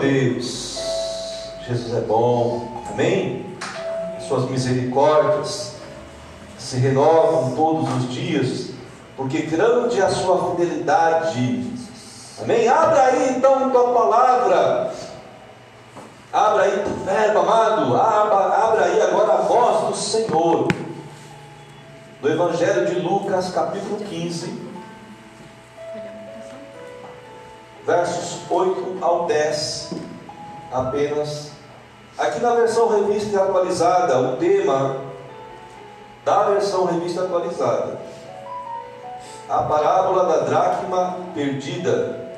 Deus. 0.00 0.78
Jesus 1.68 1.94
é 1.94 2.00
bom. 2.00 2.82
Amém? 2.90 3.46
Suas 4.26 4.50
misericórdias 4.50 5.74
se 6.58 6.76
renovam 6.76 7.54
todos 7.54 7.88
os 7.96 8.12
dias, 8.12 8.70
porque 9.16 9.42
grande 9.42 10.00
é 10.00 10.04
a 10.04 10.10
sua 10.10 10.50
fidelidade. 10.50 11.70
Amém? 12.42 12.66
Abra 12.68 13.02
aí 13.02 13.36
então 13.36 13.70
tua 13.70 13.92
palavra. 13.92 14.94
Abra 16.32 16.62
aí 16.62 16.84
o 16.84 17.04
verbo 17.04 17.38
amado. 17.40 17.96
Abra, 17.96 18.36
abra 18.36 18.84
aí 18.86 19.02
agora 19.02 19.32
a 19.34 19.42
voz 19.42 19.88
do 19.88 19.96
Senhor. 19.96 20.68
Do 22.22 22.28
Evangelho 22.28 22.86
de 22.86 23.00
Lucas, 23.00 23.50
capítulo 23.52 23.98
15 23.98 24.69
versos 27.86 28.40
8 28.50 28.98
ao 29.00 29.26
10, 29.26 29.94
apenas. 30.72 31.52
Aqui 32.18 32.40
na 32.40 32.54
versão 32.54 32.88
revista 32.88 33.30
e 33.30 33.36
atualizada, 33.36 34.18
o 34.18 34.36
tema 34.36 34.96
da 36.24 36.50
versão 36.50 36.84
revista 36.84 37.22
atualizada, 37.22 37.98
a 39.48 39.62
parábola 39.62 40.24
da 40.26 40.44
dracma 40.44 41.16
perdida. 41.34 42.30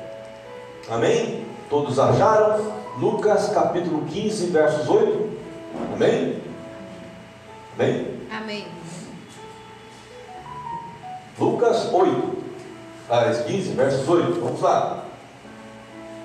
Amém? 0.89 1.45
Todos 1.69 1.99
acharam? 1.99 2.83
Lucas 2.97 3.49
capítulo 3.49 4.05
15, 4.05 4.47
versos 4.47 4.87
8. 4.87 5.37
Amém? 5.93 6.41
Amém? 7.75 8.19
Amém. 8.31 8.67
Lucas 11.39 11.91
8, 11.91 12.37
às 13.09 13.41
15, 13.41 13.73
versos 13.73 14.07
8. 14.07 14.39
Vamos 14.39 14.61
lá. 14.61 15.02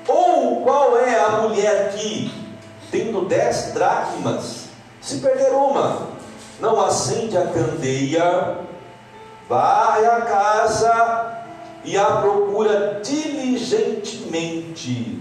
Ou 0.08 0.62
qual 0.62 0.98
é 0.98 1.20
a 1.20 1.42
mulher 1.42 1.92
que, 1.92 2.32
tendo 2.90 3.26
dez 3.26 3.74
dracmas, 3.74 4.68
se 5.00 5.18
perder 5.18 5.52
uma, 5.52 6.08
não 6.58 6.80
acende 6.80 7.36
a 7.36 7.46
candeia, 7.46 8.56
vai 9.48 10.04
à 10.06 10.22
casa 10.22 11.44
e 11.84 11.96
a 11.96 12.04
procura 12.04 13.00
diligentemente. 13.04 15.20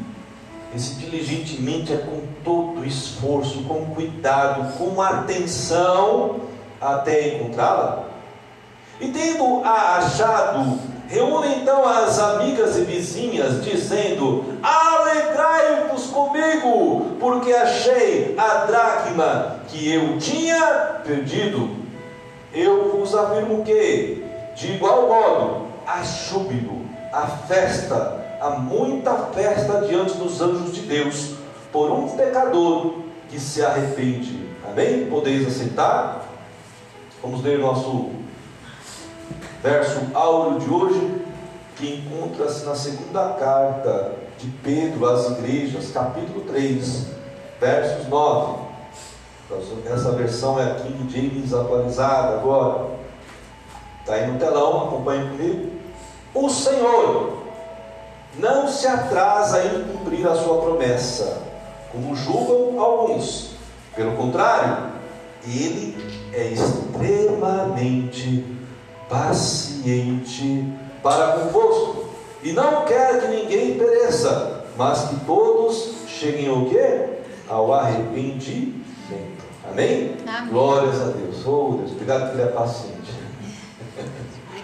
Esse 0.75 0.95
diligentemente 0.95 1.93
é 1.93 1.97
com 1.97 2.23
todo 2.43 2.83
esforço, 2.85 3.63
com 3.63 3.85
cuidado, 3.93 4.73
com 4.77 4.99
atenção, 5.01 6.41
até 6.79 7.35
encontrá-la. 7.35 8.03
E 8.99 9.07
tendo 9.09 9.63
a 9.63 9.97
achado, 9.97 10.79
Reúne 11.07 11.61
então 11.61 11.87
as 11.87 12.19
amigas 12.19 12.77
e 12.77 12.81
vizinhas, 12.81 13.63
dizendo: 13.63 14.43
Alegrai-vos 14.61 16.07
comigo, 16.07 17.15
porque 17.17 17.53
achei 17.53 18.35
a 18.37 18.65
dracma 18.65 19.61
que 19.67 19.89
eu 19.91 20.17
tinha 20.17 20.99
perdido. 21.05 21.69
Eu 22.53 22.91
vos 22.91 23.15
afirmo 23.15 23.63
que, 23.63 24.25
de 24.55 24.73
igual 24.73 25.07
modo, 25.07 25.67
há 25.85 26.03
júbilo, 26.03 26.81
há 27.13 27.25
festa, 27.25 28.25
há 28.41 28.49
muita 28.49 29.13
festa 29.33 29.85
diante 29.87 30.17
dos 30.17 30.41
anjos 30.41 30.73
de 30.73 30.81
Deus, 30.81 31.35
por 31.71 31.89
um 31.89 32.09
pecador 32.17 32.95
que 33.29 33.39
se 33.39 33.63
arrepende. 33.63 34.45
Amém? 34.69 35.05
Podeis 35.05 35.47
aceitar? 35.47 36.25
Vamos 37.21 37.41
ler 37.43 37.59
nosso 37.59 38.09
verso 39.61 39.99
áureo 40.13 40.59
de 40.59 40.69
hoje, 40.69 41.21
que 41.75 41.95
encontra-se 41.95 42.65
na 42.65 42.75
segunda 42.75 43.33
carta 43.33 44.13
de 44.37 44.47
Pedro 44.63 45.05
às 45.07 45.29
igrejas, 45.31 45.91
capítulo 45.91 46.41
3, 46.41 47.07
versos 47.59 48.07
9. 48.07 48.67
Essa 49.85 50.11
versão 50.11 50.59
é 50.59 50.71
a 50.71 50.75
King 50.75 51.09
James 51.09 51.53
atualizada 51.53 52.39
agora. 52.39 52.87
Está 54.01 54.15
aí 54.15 54.27
no 54.27 54.37
telão, 54.37 54.87
acompanhe 54.87 55.29
comigo. 55.29 55.71
O 56.33 56.49
Senhor 56.49 57.43
não 58.37 58.67
se 58.67 58.85
atrasa 58.87 59.63
em 59.65 59.85
cumprir 59.85 60.27
a 60.27 60.35
sua 60.35 60.61
promessa, 60.61 61.41
como 61.91 62.15
julgam 62.15 62.79
alguns. 62.79 63.55
Pelo 63.95 64.15
contrário, 64.15 64.91
ele 65.45 65.97
é 66.33 66.49
extremamente 66.49 68.56
paciente 69.09 70.65
para 71.01 71.33
convosco, 71.33 72.05
e 72.43 72.51
não 72.51 72.85
quer 72.85 73.21
que 73.21 73.27
ninguém 73.27 73.77
pereça, 73.77 74.65
mas 74.77 75.09
que 75.09 75.15
todos 75.25 75.95
cheguem 76.07 76.49
ao 76.49 76.65
quê? 76.65 77.09
Ao 77.49 77.73
arrependimento. 77.73 78.75
Amém? 79.69 80.15
Amém. 80.25 80.49
Glórias 80.49 81.01
a 81.01 81.05
Deus. 81.05 81.45
Oh 81.45 81.77
Deus, 81.79 81.91
obrigado 81.91 82.31
que 82.31 82.35
ele 82.35 82.43
é 82.43 82.51
paciente. 82.51 83.11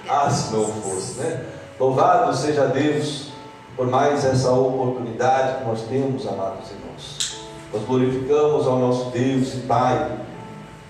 ah, 0.08 0.30
se 0.30 0.53
não 0.53 0.66
fosse, 0.66 1.20
né? 1.20 1.46
Louvado 1.80 2.36
seja 2.36 2.68
Deus 2.68 3.32
por 3.76 3.88
mais 3.88 4.24
essa 4.24 4.52
oportunidade 4.52 5.59
que 5.59 5.66
nós 5.66 5.82
temos, 5.84 6.28
amados 6.28 6.70
irmãos. 6.70 7.44
Nós 7.74 7.84
glorificamos 7.84 8.68
ao 8.68 8.78
nosso 8.78 9.09
Deus 9.09 9.56
e 9.56 9.58
Pai 9.62 10.20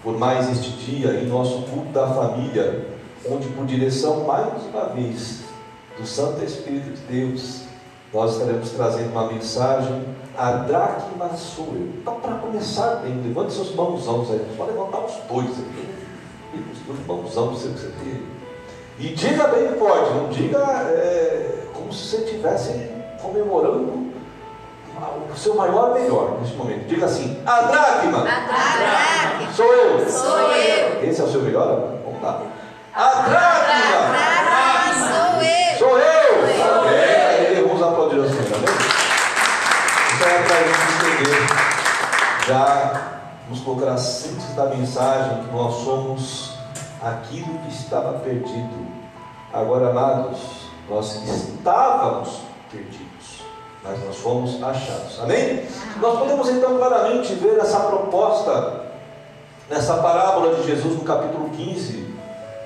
por 0.03 0.17
mais 0.17 0.49
este 0.51 0.71
dia 0.71 1.21
em 1.21 1.27
nosso 1.27 1.61
culto 1.61 1.93
da 1.93 2.07
família 2.07 2.92
onde, 3.29 3.47
por 3.49 3.65
direção 3.65 4.23
mais 4.25 4.63
uma 4.65 4.85
vez 4.89 5.41
do 5.97 6.05
Santo 6.05 6.43
Espírito 6.43 6.91
de 6.91 7.01
Deus, 7.01 7.61
nós 8.13 8.33
estaremos 8.33 8.69
trazendo 8.71 9.11
uma 9.11 9.31
mensagem, 9.31 10.05
a 10.37 10.51
dracma 10.51 11.29
sua. 11.35 11.75
Então, 11.75 12.19
para 12.19 12.35
começar 12.35 12.97
bem, 12.97 13.21
levante 13.21 13.53
seus 13.53 13.73
mãozãos 13.73 14.31
aí, 14.31 14.45
pode 14.57 14.71
levantar 14.71 14.99
os 14.99 15.15
dois 15.29 15.49
aqui, 15.49 15.87
os 16.71 16.79
dois 16.79 17.07
mãozãos 17.07 17.61
que 17.61 17.69
você 17.69 17.91
tem. 18.03 18.23
E 18.99 19.13
diga 19.13 19.47
bem 19.47 19.69
forte, 19.79 20.13
não 20.13 20.29
diga 20.29 20.59
é, 20.59 21.67
como 21.73 21.91
se 21.91 22.07
você 22.07 22.17
estivesse 22.17 22.89
comemorando 23.21 24.13
o 25.31 25.37
seu 25.37 25.55
maior 25.55 25.93
melhor 25.93 26.37
neste 26.39 26.55
momento. 26.55 26.87
Diga 26.87 27.05
assim: 27.05 27.41
a 27.45 27.61
dracma, 27.63 28.19
a 28.19 28.21
dracma. 28.21 29.53
Sou 29.53 29.65
eu. 29.65 30.09
Sou 30.09 30.39
eu. 30.39 31.03
Esse 31.03 31.21
é 31.21 31.23
o 31.23 31.31
seu 31.31 31.41
melhor? 31.41 31.97
Vamos 32.05 32.21
lá. 32.21 32.52
A 32.95 33.09
dracma 33.27 34.13
sou 35.09 35.41
eu. 35.41 35.77
Sou 35.79 35.97
eu. 35.97 36.33
Sou 36.55 36.89
eu. 36.91 37.67
Vamos 37.67 37.81
aplaudir 37.81 38.19
o 38.19 38.29
Senhor, 38.29 38.53
amém? 38.53 38.75
Então 40.13 40.27
é 40.27 40.43
para 40.43 40.55
a 40.55 40.59
gente 40.61 41.23
entender, 41.23 41.47
já 42.47 43.19
nos 43.49 43.61
colocar 43.61 43.93
a 43.93 43.97
síntese 43.97 44.53
da 44.53 44.65
mensagem 44.65 45.43
que 45.43 45.51
nós 45.51 45.73
somos 45.83 46.53
aquilo 47.01 47.57
que 47.61 47.73
estava 47.73 48.19
perdido. 48.19 48.85
Agora, 49.51 49.89
amados, 49.89 50.69
nós 50.87 51.15
estávamos 51.15 52.41
perdidos, 52.69 53.41
mas 53.83 54.05
nós 54.05 54.17
fomos 54.17 54.61
achados. 54.61 55.19
Amém? 55.19 55.65
Nós 55.99 56.19
podemos 56.19 56.47
então 56.47 56.77
claramente 56.77 57.33
ver 57.33 57.57
essa 57.57 57.79
proposta 57.79 58.83
nessa 59.67 59.95
parábola 59.95 60.53
de 60.57 60.67
Jesus 60.67 60.93
no 60.93 61.03
capítulo 61.03 61.49
15 61.49 62.12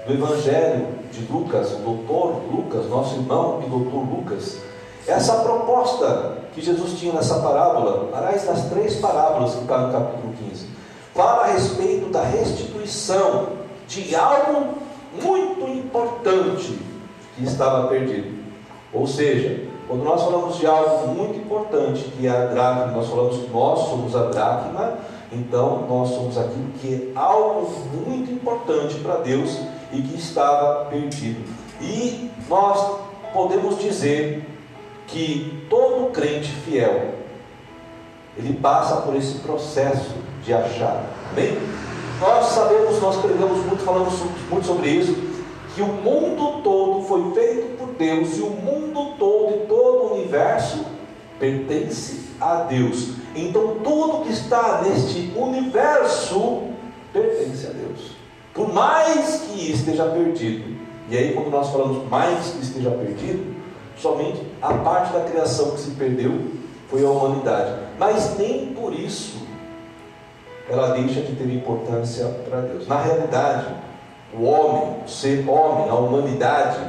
do 0.08 0.14
Evangelho 0.14 0.88
de 1.12 1.32
Lucas, 1.32 1.74
o 1.74 1.78
doutor 1.78 2.42
Lucas, 2.50 2.90
nosso 2.90 3.16
irmão 3.16 3.62
e 3.66 3.70
doutor 3.70 4.06
Lucas, 4.10 4.60
essa 5.06 5.36
proposta 5.40 6.38
que 6.56 6.62
Jesus 6.62 6.98
tinha 6.98 7.14
nessa 7.14 7.40
parábola, 7.40 8.10
aliás, 8.14 8.46
das 8.46 8.70
três 8.70 8.96
parábolas 8.96 9.54
que 9.54 9.62
está 9.62 9.78
no 9.80 9.92
capítulo 9.92 10.34
15, 10.50 10.68
fala 11.14 11.44
a 11.44 11.48
respeito 11.48 12.10
da 12.10 12.24
restituição 12.24 13.50
de 13.88 14.16
algo 14.16 14.76
muito 15.22 15.68
importante 15.68 16.80
que 17.36 17.44
estava 17.44 17.88
perdido. 17.88 18.38
Ou 18.94 19.06
seja, 19.06 19.66
quando 19.88 20.04
nós 20.04 20.24
falamos 20.24 20.58
de 20.58 20.66
algo 20.66 21.08
muito 21.10 21.38
importante, 21.38 22.04
que 22.18 22.28
é 22.28 22.30
a 22.30 22.46
dracma, 22.46 22.88
nós 22.88 23.08
falamos 23.08 23.38
que 23.38 23.50
nós 23.52 23.80
somos 23.80 24.16
a 24.16 24.24
dracma, 24.30 24.94
então 25.32 25.86
nós 25.90 26.10
somos 26.10 26.38
aquilo 26.38 26.72
que 26.80 26.94
é 27.14 27.20
algo 27.20 27.70
muito 28.06 28.32
importante 28.32 28.96
para 28.96 29.18
Deus 29.18 29.60
e 29.92 30.02
que 30.02 30.16
estava 30.16 30.86
perdido. 30.86 31.44
E 31.82 32.30
nós 32.50 33.00
podemos 33.34 33.80
dizer 33.80 34.46
que 35.08 35.66
todo 35.70 36.12
crente 36.12 36.50
fiel 36.50 37.16
ele 38.38 38.54
passa 38.54 39.02
por 39.02 39.16
esse 39.16 39.40
processo 39.40 40.16
de 40.44 40.54
achar. 40.54 41.04
Amém? 41.32 41.58
Nós 42.20 42.46
sabemos, 42.48 43.02
nós 43.02 43.18
pregamos 43.18 43.66
muito, 43.66 43.84
falamos 43.84 44.14
muito 44.50 44.66
sobre 44.66 44.90
isso, 44.90 45.16
que 45.76 45.82
o 45.82 45.88
mundo 45.88 46.62
todo 46.64 47.04
foi 47.04 47.32
feito 47.34 47.78
por 47.78 47.90
Deus 47.90 48.38
e 48.38 48.42
o 48.42 48.50
mundo 48.50 49.16
todo 49.18 49.56
e 49.56 49.68
todo 49.68 50.04
o 50.04 50.14
universo 50.16 50.86
pertence 51.40 52.30
a 52.40 52.64
Deus. 52.64 53.14
Então 53.36 53.78
tudo 53.84 54.26
que 54.26 54.34
está 54.34 54.82
neste 54.82 55.32
universo 55.36 56.64
pertence 57.14 57.68
a 57.68 57.70
Deus. 57.70 58.17
Por 58.58 58.74
mais 58.74 59.42
que 59.42 59.72
esteja 59.72 60.06
perdido, 60.06 60.76
e 61.08 61.16
aí 61.16 61.34
quando 61.34 61.52
nós 61.52 61.70
falamos 61.70 62.10
mais 62.10 62.48
que 62.48 62.64
esteja 62.64 62.90
perdido, 62.90 63.56
somente 63.96 64.42
a 64.60 64.74
parte 64.74 65.14
da 65.14 65.20
criação 65.26 65.72
que 65.72 65.80
se 65.80 65.92
perdeu 65.92 66.42
foi 66.90 67.06
a 67.06 67.10
humanidade. 67.10 67.76
Mas 68.00 68.36
nem 68.36 68.74
por 68.74 68.96
isso 68.96 69.46
ela 70.68 70.96
deixa 70.96 71.22
de 71.22 71.36
ter 71.36 71.54
importância 71.54 72.26
para 72.50 72.62
Deus. 72.62 72.88
Na 72.88 73.00
realidade, 73.00 73.76
o 74.34 74.44
homem, 74.44 75.04
o 75.06 75.08
ser 75.08 75.48
homem, 75.48 75.90
a 75.90 75.94
humanidade, 75.94 76.80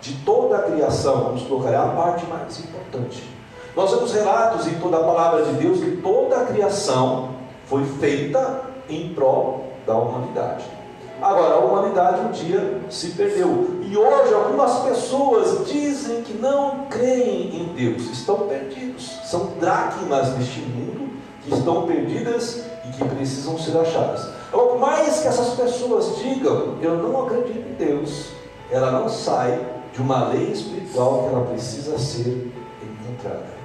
de 0.00 0.14
toda 0.24 0.56
a 0.56 0.62
criação, 0.62 1.24
vamos 1.24 1.42
colocar, 1.42 1.72
é 1.72 1.76
a 1.76 1.88
parte 1.88 2.24
mais 2.26 2.60
importante. 2.60 3.28
Nós 3.74 3.90
temos 3.90 4.12
relatos 4.12 4.68
em 4.68 4.74
toda 4.74 4.98
a 4.98 5.02
palavra 5.02 5.44
de 5.46 5.54
Deus 5.54 5.80
que 5.80 5.96
toda 5.96 6.36
a 6.36 6.44
criação 6.46 7.30
foi 7.66 7.84
feita 7.84 8.62
em 8.88 9.12
prol 9.12 9.64
da 9.84 9.96
humanidade. 9.96 10.77
Agora, 11.20 11.54
a 11.54 11.58
humanidade 11.58 12.20
um 12.20 12.30
dia 12.30 12.80
se 12.88 13.10
perdeu. 13.10 13.80
E 13.82 13.96
hoje 13.96 14.32
algumas 14.32 14.78
pessoas 14.80 15.66
dizem 15.66 16.22
que 16.22 16.34
não 16.34 16.86
creem 16.88 17.62
em 17.62 17.64
Deus, 17.74 18.02
estão 18.10 18.46
perdidos. 18.46 19.18
São 19.24 19.52
dracmas 19.58 20.28
deste 20.30 20.60
mundo 20.60 21.10
que 21.42 21.52
estão 21.52 21.86
perdidas 21.86 22.64
e 22.84 22.92
que 22.92 23.04
precisam 23.04 23.58
ser 23.58 23.76
achadas. 23.78 24.28
Por 24.50 24.78
mais 24.78 25.20
que 25.20 25.28
essas 25.28 25.54
pessoas 25.54 26.18
digam, 26.18 26.76
eu 26.80 26.96
não 26.96 27.26
acredito 27.26 27.68
em 27.68 27.74
Deus, 27.74 28.28
ela 28.70 28.90
não 28.90 29.08
sai 29.08 29.60
de 29.92 30.00
uma 30.00 30.28
lei 30.28 30.52
espiritual 30.52 31.24
que 31.24 31.34
ela 31.34 31.46
precisa 31.46 31.98
ser 31.98 32.52
encontrada. 32.82 33.58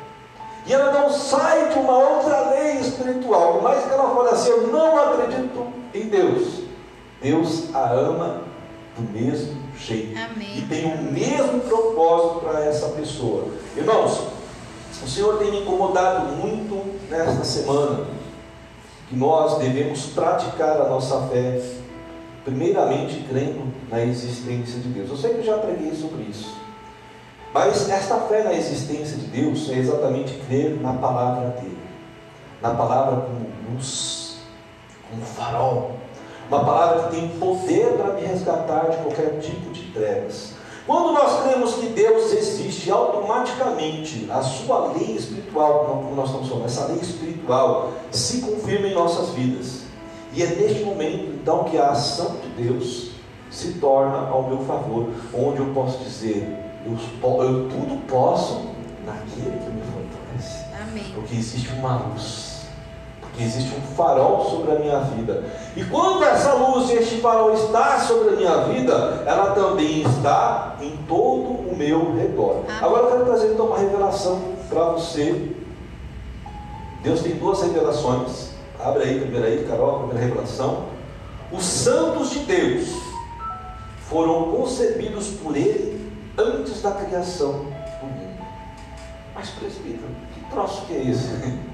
E 0.65 0.73
ela 0.73 0.91
não 0.91 1.09
sai 1.09 1.69
de 1.69 1.79
uma 1.79 1.97
outra 1.97 2.49
lei 2.51 2.77
espiritual, 2.79 3.53
por 3.53 3.63
mais 3.63 3.83
que 3.83 3.93
ela 3.93 4.15
fale 4.15 4.29
assim, 4.29 4.49
eu 4.49 4.67
não 4.67 4.97
acredito 4.97 5.67
em 5.93 6.07
Deus. 6.07 6.62
Deus 7.23 7.73
a 7.73 7.89
ama 7.89 8.41
do 8.97 9.11
mesmo 9.11 9.57
jeito. 9.79 10.15
Amém. 10.19 10.57
E 10.57 10.61
tem 10.63 10.93
o 10.93 11.01
mesmo 11.11 11.61
propósito 11.61 12.41
para 12.41 12.65
essa 12.65 12.89
pessoa. 12.89 13.47
Irmãos, 13.75 14.27
o 15.01 15.07
Senhor 15.07 15.39
tem 15.39 15.49
me 15.49 15.61
incomodado 15.61 16.35
muito 16.35 16.99
nesta 17.09 17.43
semana 17.45 18.05
que 19.09 19.15
nós 19.15 19.57
devemos 19.57 20.07
praticar 20.07 20.81
a 20.81 20.89
nossa 20.89 21.27
fé, 21.27 21.61
primeiramente 22.43 23.25
crendo 23.27 23.73
na 23.89 24.01
existência 24.01 24.79
de 24.79 24.89
Deus. 24.89 25.09
Eu 25.09 25.17
sei 25.17 25.33
que 25.33 25.39
eu 25.39 25.45
já 25.45 25.57
preguei 25.57 25.95
sobre 25.95 26.23
isso. 26.23 26.53
Mas 27.53 27.89
esta 27.89 28.17
fé 28.21 28.43
na 28.43 28.53
existência 28.53 29.15
de 29.15 29.27
Deus 29.27 29.69
é 29.69 29.77
exatamente 29.77 30.33
crer 30.47 30.79
na 30.81 30.93
palavra 30.93 31.49
dele, 31.51 31.77
na 32.61 32.71
palavra 32.71 33.21
como 33.21 33.47
luz, 33.69 34.37
como 35.09 35.23
farol, 35.23 36.02
uma 36.53 36.65
palavra 36.65 37.03
que 37.03 37.15
tem 37.15 37.27
poder 37.39 37.93
para 37.97 38.13
me 38.13 38.21
resgatar 38.21 38.89
de 38.89 38.97
qualquer 38.97 39.39
tipo 39.39 39.71
de 39.71 39.91
trevas. 39.91 40.53
Quando 40.85 41.13
nós 41.13 41.43
cremos 41.43 41.75
que 41.75 41.87
Deus 41.87 42.33
existe, 42.33 42.91
automaticamente 42.91 44.27
a 44.29 44.41
sua 44.41 44.91
lei 44.91 45.15
espiritual, 45.15 45.85
como 45.85 46.15
nós 46.15 46.27
estamos 46.27 46.49
falando, 46.49 46.65
essa 46.65 46.85
lei 46.87 46.97
espiritual 46.97 47.93
se 48.11 48.41
confirma 48.41 48.87
em 48.87 48.93
nossas 48.93 49.29
vidas. 49.29 49.83
E 50.33 50.43
é 50.43 50.47
neste 50.47 50.83
momento, 50.83 51.31
então, 51.33 51.63
que 51.63 51.77
a 51.77 51.91
ação 51.91 52.35
de 52.41 52.63
Deus 52.63 53.11
se 53.49 53.73
torna 53.73 54.27
ao 54.27 54.43
meu 54.43 54.59
favor, 54.65 55.09
onde 55.33 55.59
eu 55.59 55.67
posso 55.73 56.03
dizer, 56.03 56.53
eu, 56.85 56.93
eu 57.43 57.69
tudo 57.69 58.05
posso 58.07 58.65
naquele 59.05 59.57
que 59.57 59.69
me 59.69 59.81
fortalece. 59.81 60.65
Amém. 60.81 61.05
Porque 61.15 61.35
existe 61.35 61.69
uma 61.73 61.97
luz 61.97 62.52
existe 63.39 63.75
um 63.75 63.95
farol 63.95 64.49
sobre 64.49 64.71
a 64.73 64.79
minha 64.79 64.99
vida. 64.99 65.43
E 65.75 65.83
quando 65.85 66.23
essa 66.23 66.53
luz 66.53 66.89
e 66.89 66.93
este 66.93 67.17
farol 67.17 67.53
está 67.53 67.99
sobre 67.99 68.29
a 68.29 68.37
minha 68.37 68.57
vida, 68.65 69.23
ela 69.25 69.51
também 69.55 70.01
está 70.01 70.75
em 70.79 70.95
todo 71.07 71.69
o 71.69 71.75
meu 71.75 72.15
redor. 72.15 72.63
Agora 72.81 73.03
eu 73.03 73.11
quero 73.11 73.25
trazer 73.25 73.53
então 73.53 73.67
uma 73.67 73.79
revelação 73.79 74.41
para 74.69 74.83
você. 74.89 75.51
Deus 77.01 77.21
tem 77.21 77.35
duas 77.35 77.61
revelações. 77.63 78.51
Abre 78.79 79.03
aí, 79.03 79.19
primeira 79.19 79.47
aí, 79.47 79.65
Carol, 79.67 79.99
primeira 79.99 80.27
revelação. 80.27 80.85
Os 81.51 81.63
santos 81.63 82.31
de 82.31 82.39
Deus 82.39 82.89
foram 84.09 84.51
concebidos 84.51 85.27
por 85.29 85.55
Ele 85.55 86.11
antes 86.37 86.81
da 86.81 86.91
criação 86.91 87.51
do 87.51 88.05
mundo. 88.05 88.45
Mas 89.33 89.49
presbítero, 89.49 90.09
que 90.33 90.39
troço 90.51 90.85
que 90.85 90.93
é 90.93 91.09
esse? 91.09 91.63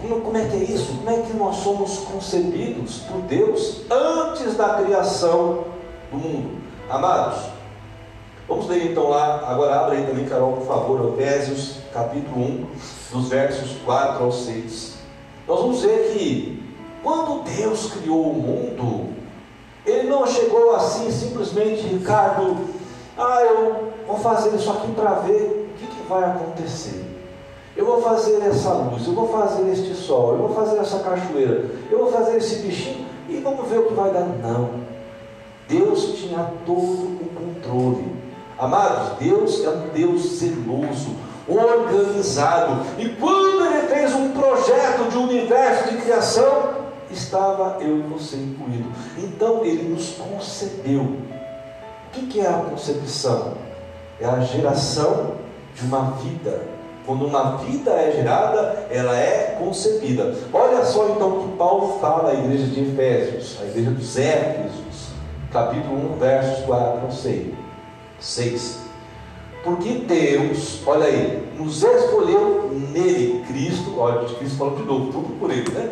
Como, 0.00 0.20
como 0.22 0.36
é 0.36 0.48
que 0.48 0.56
é 0.56 0.64
isso? 0.64 0.96
Como 0.96 1.10
é 1.10 1.22
que 1.22 1.36
nós 1.36 1.56
somos 1.56 1.98
concebidos 1.98 3.00
por 3.00 3.20
Deus 3.22 3.82
antes 3.90 4.56
da 4.56 4.74
criação 4.74 5.64
do 6.10 6.16
mundo? 6.18 6.60
Amados, 6.88 7.44
vamos 8.48 8.66
ler 8.68 8.90
então 8.90 9.08
lá, 9.08 9.44
agora 9.46 9.80
abre 9.80 9.98
aí 9.98 10.06
também, 10.06 10.24
Carol, 10.24 10.54
por 10.54 10.66
favor, 10.66 11.14
Efésios 11.18 11.76
capítulo 11.92 12.40
1, 12.40 12.66
dos 13.12 13.28
versos 13.28 13.76
4 13.84 14.24
ao 14.24 14.32
6. 14.32 14.94
Nós 15.46 15.60
vamos 15.60 15.82
ver 15.82 16.12
que 16.12 16.62
quando 17.02 17.42
Deus 17.44 17.92
criou 17.92 18.30
o 18.30 18.34
mundo, 18.34 19.08
Ele 19.84 20.08
não 20.08 20.26
chegou 20.26 20.74
assim 20.74 21.10
simplesmente, 21.10 21.82
Ricardo, 21.82 22.56
ah, 23.18 23.42
eu 23.42 23.92
vou 24.06 24.18
fazer 24.18 24.56
isso 24.56 24.70
aqui 24.70 24.92
para 24.92 25.14
ver 25.14 25.70
o 25.70 25.78
que, 25.78 25.86
que 25.86 26.08
vai 26.08 26.24
acontecer. 26.24 27.09
Eu 27.80 27.86
vou 27.86 28.02
fazer 28.02 28.42
essa 28.42 28.74
luz, 28.74 29.06
eu 29.06 29.14
vou 29.14 29.26
fazer 29.28 29.72
este 29.72 29.94
sol, 29.94 30.32
eu 30.32 30.38
vou 30.48 30.54
fazer 30.54 30.76
essa 30.80 30.98
cachoeira, 30.98 31.64
eu 31.90 32.00
vou 32.00 32.12
fazer 32.12 32.36
esse 32.36 32.56
bichinho 32.56 33.06
e 33.26 33.38
vamos 33.38 33.66
ver 33.70 33.78
o 33.78 33.86
que 33.86 33.94
vai 33.94 34.12
dar. 34.12 34.26
Não. 34.26 34.68
Deus 35.66 36.12
tinha 36.18 36.52
todo 36.66 36.76
o 36.76 37.30
controle. 37.34 38.06
Amados, 38.58 39.18
Deus 39.18 39.64
é 39.64 39.70
um 39.70 39.88
Deus 39.94 40.40
zeloso, 40.40 41.16
organizado. 41.48 42.84
E 42.98 43.08
quando 43.08 43.64
Ele 43.64 43.88
fez 43.88 44.12
um 44.12 44.28
projeto 44.32 45.10
de 45.10 45.16
universo 45.16 45.90
de 45.90 46.02
criação, 46.02 46.74
estava 47.10 47.82
eu 47.82 47.96
e 47.96 48.02
você 48.02 48.36
incluído. 48.36 48.90
Então 49.16 49.64
Ele 49.64 49.88
nos 49.88 50.16
concedeu. 50.18 51.00
O 51.00 52.10
que 52.10 52.40
é 52.40 52.46
a 52.46 52.58
concepção? 52.58 53.54
É 54.20 54.26
a 54.26 54.40
geração 54.40 55.36
de 55.74 55.86
uma 55.86 56.10
vida 56.10 56.78
quando 57.10 57.26
uma 57.26 57.56
vida 57.56 57.90
é 57.90 58.12
gerada, 58.12 58.86
ela 58.88 59.16
é 59.18 59.56
concebida. 59.58 60.32
Olha 60.52 60.84
só 60.84 61.08
então 61.08 61.28
o 61.28 61.42
que 61.42 61.56
Paulo 61.56 61.98
fala 62.00 62.30
à 62.30 62.34
igreja 62.34 62.66
de 62.66 62.82
Efésios, 62.82 63.58
à 63.60 63.64
igreja 63.64 63.90
dos 63.90 64.16
Éfesos, 64.16 65.08
capítulo 65.52 66.14
1, 66.14 66.18
versos 66.20 66.64
4 66.66 67.00
ao 67.04 67.10
6. 68.20 68.78
Porque 69.64 69.94
Deus, 70.06 70.82
olha 70.86 71.06
aí, 71.06 71.52
nos 71.58 71.82
escolheu 71.82 72.70
nele, 72.92 73.44
Cristo, 73.48 73.98
olha, 73.98 74.28
Cristo 74.28 74.56
falou 74.56 74.76
de 74.76 74.84
novo, 74.84 75.10
tudo 75.10 75.36
por 75.40 75.50
ele, 75.50 75.68
né? 75.72 75.90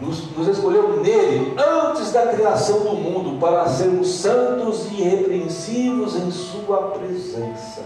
Nos, 0.00 0.30
nos, 0.36 0.46
escolheu 0.46 1.02
nele 1.02 1.52
antes 1.58 2.12
da 2.12 2.28
criação 2.28 2.78
do 2.78 2.94
mundo 2.94 3.40
para 3.40 3.68
sermos 3.68 4.08
santos 4.08 4.86
e 4.92 5.02
irrepreensíveis 5.02 6.14
em 6.14 6.30
Sua 6.30 6.92
presença. 6.92 7.82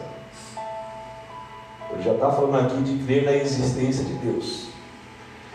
Ele 1.94 2.02
já 2.02 2.12
está 2.12 2.30
falando 2.30 2.66
aqui 2.66 2.82
de 2.82 3.04
crer 3.04 3.24
na 3.24 3.32
existência 3.32 4.04
de 4.04 4.14
Deus. 4.14 4.66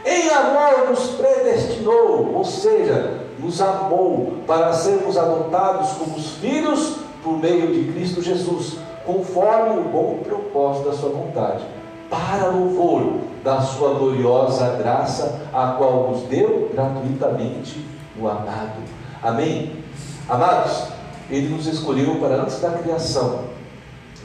Em 0.05 0.29
amor 0.29 0.89
nos 0.89 1.09
predestinou, 1.11 2.33
ou 2.33 2.45
seja, 2.45 3.19
nos 3.37 3.61
amou 3.61 4.37
para 4.47 4.71
sermos 4.71 5.17
adotados 5.17 5.91
como 5.91 6.17
filhos 6.19 6.97
por 7.21 7.37
meio 7.37 7.73
de 7.73 7.91
Cristo 7.91 8.21
Jesus, 8.21 8.77
conforme 9.05 9.79
o 9.79 9.83
bom 9.83 10.19
propósito 10.23 10.89
da 10.89 10.95
sua 10.95 11.09
vontade, 11.09 11.65
para 12.09 12.47
louvor 12.47 13.19
da 13.43 13.61
sua 13.61 13.93
gloriosa 13.93 14.77
graça, 14.77 15.41
a 15.53 15.73
qual 15.77 16.11
nos 16.11 16.23
deu 16.23 16.69
gratuitamente 16.73 17.85
no 18.15 18.29
amado. 18.29 18.81
Amém? 19.21 19.83
Amados, 20.29 20.87
Ele 21.29 21.49
nos 21.49 21.67
escolheu 21.67 22.15
para 22.15 22.35
antes 22.35 22.59
da 22.61 22.71
criação 22.71 23.41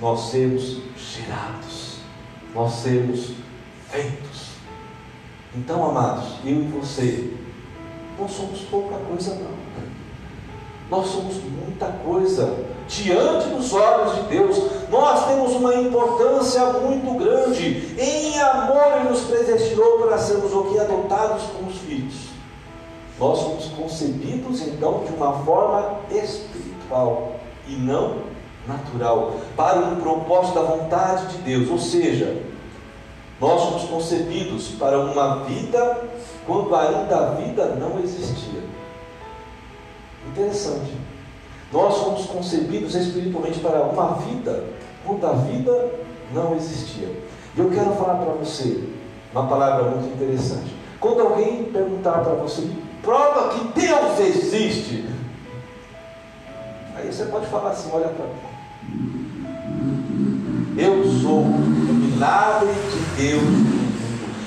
nós 0.00 0.30
sermos 0.30 0.78
gerados 0.96 1.83
nós 2.54 2.72
sermos 2.74 3.32
feitos. 3.90 4.54
Então, 5.54 5.84
amados, 5.84 6.34
eu 6.44 6.62
e 6.62 6.68
você, 6.68 7.32
não 8.18 8.28
somos 8.28 8.60
pouca 8.62 8.96
coisa, 8.96 9.34
não. 9.36 9.64
Nós 10.90 11.06
somos 11.06 11.36
muita 11.36 11.86
coisa 12.04 12.66
diante 12.86 13.48
dos 13.48 13.72
olhos 13.72 14.16
de 14.16 14.22
Deus. 14.28 14.60
Nós 14.90 15.26
temos 15.26 15.52
uma 15.52 15.74
importância 15.74 16.64
muito 16.74 17.18
grande. 17.18 17.94
Em 17.98 18.38
amor, 18.38 18.98
Ele 19.00 19.08
nos 19.08 19.22
predestinou 19.22 19.98
para 20.00 20.18
sermos 20.18 20.52
o 20.52 20.64
que? 20.64 20.78
Adotados 20.78 21.44
como 21.56 21.70
filhos. 21.70 22.28
Nós 23.18 23.38
somos 23.38 23.66
concebidos 23.68 24.60
então 24.62 25.04
de 25.04 25.14
uma 25.14 25.32
forma 25.44 26.00
espiritual 26.10 27.36
e 27.66 27.76
não 27.76 28.33
natural, 28.66 29.36
para 29.56 29.78
um 29.80 29.96
propósito 29.96 30.54
da 30.54 30.62
vontade 30.62 31.36
de 31.36 31.38
Deus. 31.38 31.70
Ou 31.70 31.78
seja, 31.78 32.42
nós 33.40 33.60
somos 33.60 33.82
concebidos 33.84 34.68
para 34.78 34.98
uma 34.98 35.44
vida 35.44 36.04
quando 36.46 36.74
ainda 36.74 37.16
a 37.16 37.30
vida 37.32 37.76
não 37.78 37.98
existia. 38.00 38.62
Interessante. 40.28 40.92
Nós 41.72 41.94
somos 41.94 42.26
concebidos 42.26 42.94
espiritualmente 42.94 43.58
para 43.58 43.82
uma 43.82 44.14
vida 44.14 44.64
quando 45.04 45.26
a 45.26 45.32
vida 45.32 45.90
não 46.32 46.54
existia. 46.54 47.08
E 47.56 47.60
eu 47.60 47.70
quero 47.70 47.92
falar 47.96 48.14
para 48.16 48.32
você, 48.34 48.84
uma 49.32 49.46
palavra 49.46 49.90
muito 49.90 50.14
interessante. 50.14 50.74
Quando 51.00 51.20
alguém 51.20 51.64
perguntar 51.64 52.20
para 52.20 52.34
você, 52.34 52.66
prova 53.02 53.50
que 53.50 53.80
Deus 53.80 54.18
existe, 54.20 55.04
aí 56.96 57.12
você 57.12 57.26
pode 57.26 57.46
falar 57.46 57.70
assim: 57.70 57.90
olha 57.92 58.08
para 58.08 58.24
mim. 58.24 58.53
Eu 60.76 61.04
sou 61.22 61.40
o 61.40 61.94
milagre 61.94 62.72
de 62.72 63.22
Deus 63.22 63.74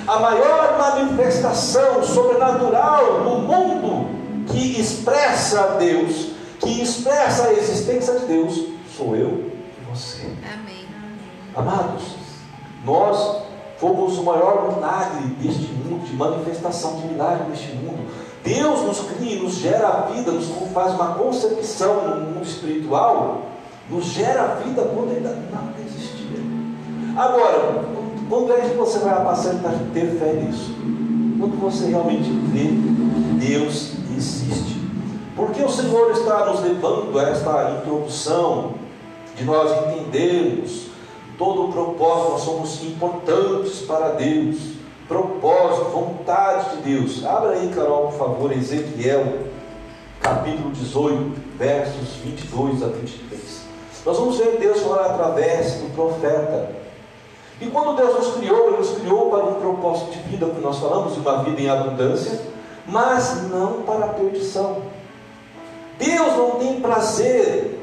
a 0.08 0.20
maior 0.22 0.78
manifestação 0.78 2.02
sobrenatural 2.02 3.26
no 3.26 3.40
mundo 3.42 4.08
que 4.48 4.80
expressa 4.80 5.76
Deus, 5.78 6.32
que 6.62 6.82
expressa 6.82 7.50
a 7.50 7.54
existência 7.54 8.18
de 8.20 8.26
Deus, 8.26 8.68
sou 8.96 9.18
eu 9.18 9.52
e 9.78 9.92
você. 9.92 10.32
Amém. 10.54 10.88
Amados, 11.54 12.04
nós 12.86 13.44
fomos 13.78 14.18
o 14.18 14.24
maior 14.24 14.74
milagre 14.74 15.28
deste 15.42 15.74
mundo, 15.74 16.06
de 16.06 16.16
manifestação 16.16 17.02
de 17.02 17.08
milagre 17.08 17.52
deste 17.52 17.76
mundo. 17.76 18.08
Deus 18.44 18.82
nos 18.84 19.00
cria, 19.12 19.42
nos 19.42 19.56
gera 19.56 19.88
a 19.90 20.02
vida, 20.14 20.32
nos 20.32 20.46
faz 20.74 20.94
uma 20.94 21.16
concepção 21.16 22.08
no 22.08 22.26
mundo 22.28 22.44
espiritual, 22.44 23.42
nos 23.90 24.06
gera 24.06 24.44
a 24.44 24.48
vida 24.56 24.84
quando 24.84 25.12
ainda 25.12 25.32
nada 25.52 25.74
existia. 25.86 26.17
Agora, 27.18 27.84
quando 28.30 28.54
é 28.54 28.62
que 28.62 28.76
você 28.76 29.00
vai 29.00 29.24
passar 29.24 29.56
para 29.56 29.72
ter 29.92 30.20
fé 30.20 30.34
nisso? 30.34 30.72
Quando 31.40 31.60
você 31.60 31.88
realmente 31.88 32.30
crê 32.52 32.70
Deus 33.44 33.94
existe. 34.16 34.80
Porque 35.36 35.64
o 35.64 35.70
Senhor 35.70 36.12
está 36.12 36.46
nos 36.46 36.62
levando 36.62 37.18
a 37.18 37.30
esta 37.30 37.80
introdução 37.80 38.76
de 39.36 39.44
nós 39.46 39.72
entendermos 39.88 40.90
todo 41.40 41.66
o 41.66 41.72
propósito, 41.72 42.32
nós 42.34 42.42
somos 42.42 42.84
importantes 42.84 43.80
para 43.80 44.10
Deus. 44.10 44.58
Propósito, 45.08 45.90
vontade 45.90 46.78
de 46.78 46.84
Deus. 46.84 47.26
Abra 47.26 47.54
aí, 47.54 47.72
Carol, 47.74 48.10
por 48.10 48.18
favor, 48.20 48.52
Ezequiel, 48.52 49.40
capítulo 50.22 50.70
18, 50.70 51.32
versos 51.58 52.10
22 52.24 52.84
a 52.84 52.88
23. 52.88 53.62
Nós 54.06 54.18
vamos 54.18 54.38
ver 54.38 54.60
Deus 54.60 54.82
falar 54.82 55.08
através 55.08 55.78
do 55.78 55.96
profeta. 55.96 56.87
E 57.60 57.66
quando 57.68 57.96
Deus 57.96 58.16
nos 58.16 58.36
criou, 58.36 58.68
Ele 58.68 58.78
nos 58.78 58.92
criou 58.92 59.30
para 59.30 59.46
um 59.46 59.56
propósito 59.56 60.12
de 60.12 60.20
vida, 60.30 60.46
que 60.48 60.62
nós 60.62 60.78
falamos, 60.78 61.14
de 61.14 61.20
uma 61.20 61.44
vida 61.44 61.62
em 61.62 61.70
abundância, 61.70 62.40
mas 62.86 63.50
não 63.50 63.82
para 63.82 64.06
a 64.06 64.10
perdição. 64.10 64.84
Deus 65.98 66.38
não 66.38 66.52
tem 66.52 66.80
prazer 66.80 67.80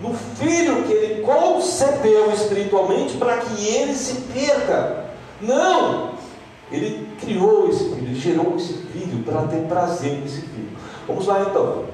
no 0.00 0.14
filho 0.14 0.84
que 0.84 0.92
Ele 0.92 1.22
concebeu 1.22 2.30
espiritualmente 2.30 3.16
para 3.16 3.38
que 3.38 3.68
ele 3.68 3.94
se 3.94 4.20
perca. 4.32 5.06
Não! 5.40 6.14
Ele 6.70 7.08
criou 7.20 7.68
esse 7.68 7.84
filho, 7.84 7.96
ele 7.96 8.14
gerou 8.14 8.56
esse 8.56 8.72
filho 8.74 9.22
para 9.24 9.42
ter 9.42 9.62
prazer 9.66 10.20
nesse 10.20 10.40
filho. 10.40 10.70
Vamos 11.06 11.26
lá 11.26 11.42
então. 11.42 11.84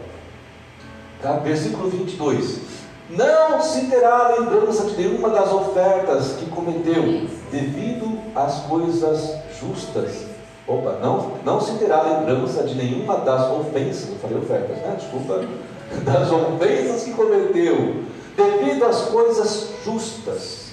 Tá? 1.20 1.34
Versículo 1.38 1.88
22. 1.88 2.81
Não 3.16 3.60
se 3.60 3.86
terá 3.88 4.28
lembrança 4.38 4.84
de 4.86 4.96
nenhuma 4.96 5.28
das 5.28 5.52
ofertas 5.52 6.32
que 6.38 6.46
cometeu, 6.46 7.28
devido 7.50 8.18
às 8.34 8.60
coisas 8.60 9.36
justas. 9.60 10.24
Opa, 10.66 10.98
não, 11.02 11.32
não 11.44 11.60
se 11.60 11.72
terá 11.74 12.00
lembrança 12.00 12.62
de 12.62 12.74
nenhuma 12.74 13.18
das 13.18 13.50
ofensas, 13.50 14.08
eu 14.08 14.16
falei 14.16 14.38
ofertas, 14.38 14.78
né? 14.78 14.96
Desculpa, 14.98 15.40
das 16.04 16.32
ofensas 16.32 17.02
que 17.02 17.12
cometeu, 17.12 18.02
devido 18.34 18.84
às 18.86 19.02
coisas 19.02 19.68
justas. 19.84 20.72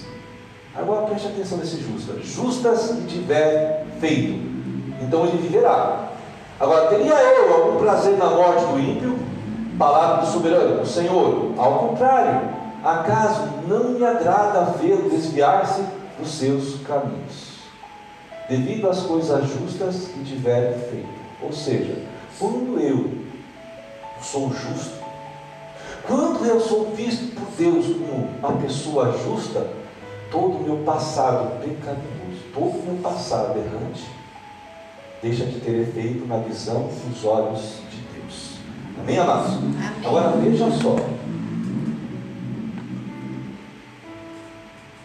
Agora 0.74 1.06
preste 1.06 1.28
atenção 1.28 1.58
nesse 1.58 1.76
justa. 1.76 2.14
Justas 2.22 2.92
que 2.92 3.06
tiver 3.06 3.84
feito. 4.00 4.40
Então 5.02 5.26
ele 5.26 5.38
viverá. 5.38 6.08
Agora, 6.58 6.88
teria 6.88 7.14
eu 7.14 7.54
algum 7.54 7.78
prazer 7.80 8.16
na 8.16 8.30
morte 8.30 8.64
do 8.66 8.78
ímpio? 8.78 9.18
Palavra 9.80 10.26
do 10.26 10.30
soberano, 10.30 10.82
o 10.82 10.86
Senhor, 10.86 11.54
ao 11.56 11.78
contrário, 11.78 12.50
acaso 12.84 13.48
não 13.66 13.92
me 13.92 14.04
agrada 14.04 14.72
vê-lo 14.72 15.08
desviar-se 15.08 15.82
dos 16.18 16.32
seus 16.32 16.82
caminhos, 16.86 17.60
devido 18.46 18.90
às 18.90 19.00
coisas 19.00 19.48
justas 19.48 20.08
que 20.08 20.22
tiver 20.22 20.74
feito. 20.90 21.08
Ou 21.40 21.50
seja, 21.50 21.96
quando 22.38 22.78
eu 22.78 23.10
sou 24.20 24.52
justo, 24.52 25.02
quando 26.06 26.44
eu 26.44 26.60
sou 26.60 26.90
visto 26.94 27.34
por 27.34 27.50
Deus 27.56 27.86
como 27.86 28.28
uma 28.38 28.60
pessoa 28.60 29.16
justa, 29.24 29.66
todo 30.30 30.58
o 30.58 30.62
meu 30.62 30.76
passado 30.84 31.58
pecaminoso, 31.58 32.42
todo 32.52 32.80
o 32.80 32.82
meu 32.84 33.02
passado 33.02 33.58
errante, 33.58 34.06
deixa 35.22 35.46
de 35.46 35.58
ter 35.58 35.80
efeito 35.80 36.26
na 36.26 36.36
visão 36.36 36.90
dos 37.08 37.24
olhos 37.24 37.80
Amém, 39.02 39.18
amados? 39.18 39.52
Agora 40.04 40.28
veja 40.36 40.70
só. 40.70 40.96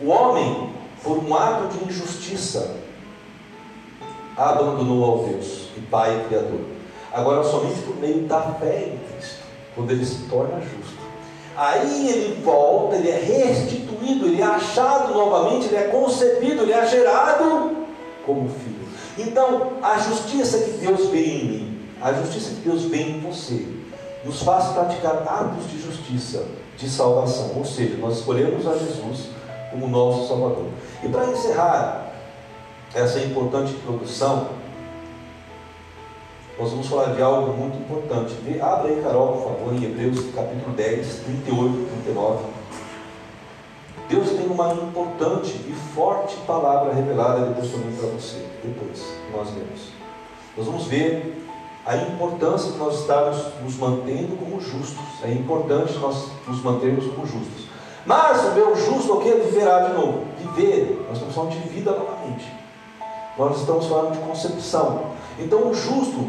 O 0.02 0.10
homem, 0.10 0.70
por 1.02 1.18
um 1.18 1.34
ato 1.34 1.78
de 1.78 1.86
injustiça, 1.86 2.76
abandonou 4.36 5.04
ao 5.04 5.26
Deus 5.26 5.70
e 5.78 5.82
Pai 5.82 6.20
e 6.20 6.28
Criador. 6.28 6.60
Agora, 7.14 7.44
somente 7.44 7.82
por 7.82 7.96
meio 7.98 8.28
da 8.28 8.42
fé 8.42 8.94
em 8.94 9.14
Cristo, 9.14 9.40
quando 9.74 9.92
ele 9.92 10.06
se 10.06 10.24
torna 10.30 10.60
justo. 10.60 11.06
Aí 11.56 12.10
ele 12.10 12.42
volta, 12.44 12.98
ele 12.98 13.10
é 13.10 13.18
restituído, 13.18 14.26
ele 14.26 14.42
é 14.42 14.46
achado 14.46 15.14
novamente, 15.14 15.68
ele 15.68 15.78
é 15.78 15.88
concebido, 15.88 16.64
ele 16.64 16.74
é 16.74 16.86
gerado 16.86 17.78
como 18.26 18.50
filho. 18.50 18.86
Então, 19.18 19.74
a 19.82 19.98
justiça 19.98 20.58
que 20.58 20.72
Deus 20.86 21.08
vê 21.08 21.24
em 21.24 21.46
mim, 21.46 21.80
a 22.02 22.12
justiça 22.12 22.50
que 22.56 22.70
Deus 22.70 22.84
vê 22.84 22.98
em 22.98 23.22
você, 23.22 23.66
nos 24.26 24.42
faz 24.42 24.70
praticar 24.70 25.24
atos 25.28 25.70
de 25.70 25.80
justiça, 25.80 26.46
de 26.78 26.90
salvação. 26.90 27.52
Ou 27.56 27.64
seja, 27.64 27.96
nós 27.98 28.18
escolhemos 28.18 28.68
a 28.68 28.76
Jesus 28.76 29.30
como 29.70 29.88
nosso 29.88 30.28
Salvador. 30.28 30.68
E 31.04 31.08
para 31.08 31.28
encerrar 31.28 32.12
essa 32.94 33.20
importante 33.20 33.74
introdução, 33.74 34.50
nós 36.58 36.72
vamos 36.72 36.88
falar 36.88 37.14
de 37.14 37.22
algo 37.22 37.54
muito 37.54 37.78
importante. 37.78 38.34
Abra 38.62 38.90
aí, 38.90 39.02
Carol, 39.02 39.34
por 39.34 39.44
favor, 39.44 39.74
em 39.74 39.84
Hebreus 39.84 40.34
capítulo 40.34 40.76
10, 40.76 41.20
38 41.26 41.74
e 41.74 41.86
39. 42.04 42.46
Deus 44.08 44.30
tem 44.30 44.48
uma 44.48 44.74
importante 44.74 45.52
e 45.68 45.74
forte 45.94 46.36
palavra 46.48 46.94
revelada 46.94 47.48
depois 47.48 47.70
para 47.70 48.10
você. 48.10 48.46
Depois, 48.64 49.04
nós 49.36 49.50
vemos. 49.50 49.90
Nós 50.56 50.66
vamos 50.66 50.86
ver 50.88 51.45
a 51.86 51.96
importância 51.98 52.72
de 52.72 52.78
nós 52.78 53.02
estarmos 53.02 53.38
nos 53.64 53.78
mantendo 53.78 54.36
como 54.38 54.60
justos. 54.60 55.06
É 55.24 55.32
importante 55.32 55.94
nós 56.00 56.30
nos 56.48 56.62
mantermos 56.64 57.06
como 57.06 57.28
justos. 57.28 57.68
Mas 58.06 58.44
o 58.46 58.52
meu 58.52 58.76
justo 58.76 59.14
o 59.14 59.22
que? 59.22 59.32
Viverá 59.32 59.88
de 59.88 59.94
novo. 59.94 60.26
Viver, 60.38 61.06
nós 61.08 61.18
estamos 61.18 61.36
falando 61.36 61.52
de 61.52 61.70
vida 61.70 61.92
novamente. 61.92 62.52
Nós 63.38 63.60
estamos 63.60 63.86
falando 63.86 64.14
de 64.14 64.20
concepção. 64.20 65.12
Então 65.38 65.70
o 65.70 65.74
justo, 65.74 66.28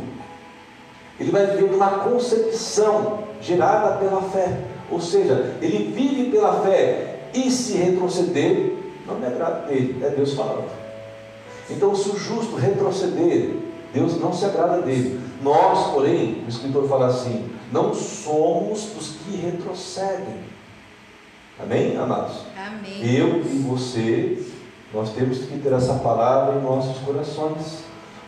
ele 1.19 1.31
vai 1.31 1.47
viver 1.47 1.75
uma 1.75 1.91
concepção 2.01 3.21
gerada 3.41 3.97
pela 3.97 4.23
fé. 4.23 4.59
Ou 4.91 5.01
seja, 5.01 5.57
ele 5.63 5.93
vive 5.93 6.31
pela 6.31 6.61
fé 6.61 7.29
e 7.35 7.51
se 7.51 7.77
retroceder, 7.77 8.75
não 9.07 9.17
me 9.17 9.27
agrada 9.27 9.67
dele, 9.67 10.03
é 10.05 10.11
Deus 10.11 10.35
falando. 10.35 10.71
Então, 11.69 11.95
se 11.95 12.09
o 12.09 12.17
justo 12.17 12.57
retroceder, 12.57 13.57
Deus 13.93 14.21
não 14.21 14.33
se 14.33 14.45
agrada 14.45 14.83
dele. 14.83 15.21
Nós, 15.43 15.93
porém, 15.93 16.43
o 16.45 16.49
escritor 16.49 16.89
fala 16.89 17.07
assim: 17.07 17.49
não 17.73 17.95
somos 17.95 18.97
os 18.97 19.17
que 19.17 19.37
retrocedem. 19.37 20.47
Amém, 21.59 21.97
amados? 21.97 22.43
Amém. 22.57 23.01
Eu 23.03 23.41
e 23.41 23.59
você, 23.67 24.47
nós 24.93 25.11
temos 25.11 25.39
que 25.39 25.59
ter 25.59 25.73
essa 25.73 25.95
palavra 25.95 26.57
em 26.57 26.63
nossos 26.63 26.99
corações. 26.99 27.85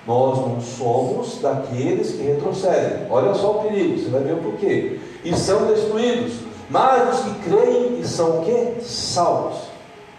Nós 0.07 0.39
não 0.39 0.61
somos 0.61 1.39
daqueles 1.43 2.13
que 2.13 2.23
retrocedem. 2.23 3.07
Olha 3.11 3.35
só 3.35 3.59
o 3.59 3.63
perigo, 3.65 3.99
você 3.99 4.09
vai 4.09 4.23
ver 4.23 4.35
o 4.35 4.39
porquê. 4.39 4.99
E 5.23 5.37
são 5.37 5.67
destruídos. 5.67 6.41
Mas 6.71 7.19
os 7.19 7.25
que 7.25 7.51
creem 7.51 8.01
e 8.01 8.07
são 8.07 8.41
o 8.41 8.45
quê? 8.45 8.81
Salvos. 8.81 9.59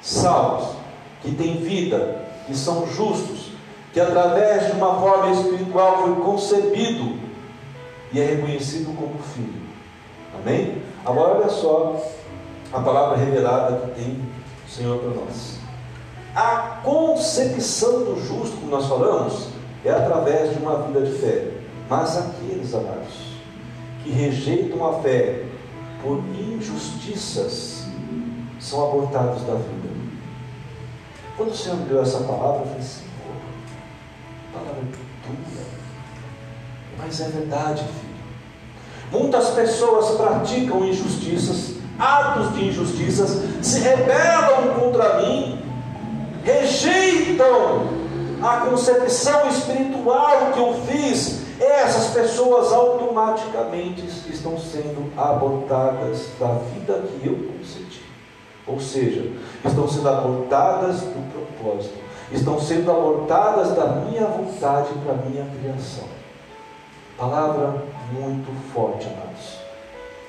Salvos. 0.01 0.75
Que 1.23 1.31
têm 1.33 1.57
vida, 1.57 2.23
que 2.45 2.55
são 2.55 2.87
justos, 2.87 3.48
que 3.93 3.99
através 3.99 4.67
de 4.67 4.73
uma 4.73 4.99
forma 4.99 5.31
espiritual 5.31 6.03
foi 6.03 6.15
concebido 6.15 7.17
e 8.11 8.19
é 8.19 8.25
reconhecido 8.25 8.95
como 8.95 9.19
filho. 9.19 9.61
Amém? 10.39 10.81
Agora 11.05 11.39
olha 11.39 11.49
só 11.49 12.01
a 12.71 12.79
palavra 12.79 13.17
revelada 13.17 13.77
que 13.77 14.01
tem 14.01 14.21
o 14.65 14.69
Senhor 14.69 14.99
para 14.99 15.09
nós. 15.09 15.59
A 16.35 16.79
concepção 16.83 18.03
do 18.03 18.21
justo, 18.21 18.57
como 18.57 18.71
nós 18.71 18.85
falamos, 18.85 19.49
é 19.83 19.89
através 19.89 20.51
de 20.51 20.59
uma 20.59 20.83
vida 20.83 21.01
de 21.01 21.11
fé. 21.17 21.47
Mas 21.89 22.17
aqueles, 22.17 22.73
amados, 22.73 23.39
que 24.03 24.11
rejeitam 24.11 24.85
a 24.85 25.01
fé 25.01 25.43
por 26.03 26.19
injustiças, 26.39 27.87
são 28.59 28.87
abortados 28.87 29.41
da 29.43 29.55
vida. 29.55 29.89
Quando 31.35 31.51
o 31.51 31.55
Senhor 31.55 31.77
me 31.77 31.85
deu 31.85 32.01
essa 32.01 32.19
palavra, 32.19 32.61
eu 32.61 32.65
falei 32.65 32.79
assim, 32.79 33.08
palavra 34.53 34.83
dura. 34.83 35.65
Mas 36.97 37.19
é 37.21 37.29
verdade, 37.29 37.83
filho. 37.83 38.09
Muitas 39.11 39.49
pessoas 39.49 40.15
praticam 40.15 40.85
injustiças, 40.85 41.75
atos 41.97 42.53
de 42.53 42.65
injustiças, 42.65 43.41
se 43.61 43.79
rebelam 43.79 44.75
contra 44.79 45.21
mim, 45.21 45.59
rejeitam 46.43 47.87
a 48.41 48.57
concepção 48.67 49.49
espiritual 49.49 50.51
que 50.53 50.59
eu 50.59 50.73
fiz, 50.87 51.41
essas 51.59 52.13
pessoas 52.13 52.71
automaticamente 52.71 54.05
estão 54.31 54.57
sendo 54.57 55.11
abortadas 55.17 56.27
da 56.39 56.53
vida 56.73 57.03
que 57.19 57.27
eu 57.27 57.35
concedi. 57.35 58.01
Ou 58.65 58.79
seja, 58.79 59.31
estão 59.65 59.87
sendo 59.89 60.07
abortadas 60.07 61.01
do 61.01 61.31
propósito, 61.33 61.97
estão 62.31 62.59
sendo 62.59 62.91
abortadas 62.91 63.75
da 63.75 63.87
minha 63.87 64.25
vontade 64.25 64.89
para 65.03 65.13
a 65.13 65.17
minha 65.17 65.45
criação. 65.45 66.05
Palavra 67.17 67.83
muito 68.11 68.51
forte, 68.71 69.07
amados. 69.07 69.59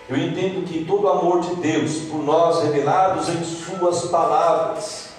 Eu 0.08 0.16
entendo 0.16 0.66
que 0.66 0.84
todo 0.84 1.04
o 1.04 1.08
amor 1.08 1.40
de 1.40 1.54
Deus 1.56 1.98
por 2.10 2.24
nós, 2.24 2.64
revelados 2.64 3.28
em 3.28 3.44
Suas 3.44 4.06
palavras, 4.06 5.10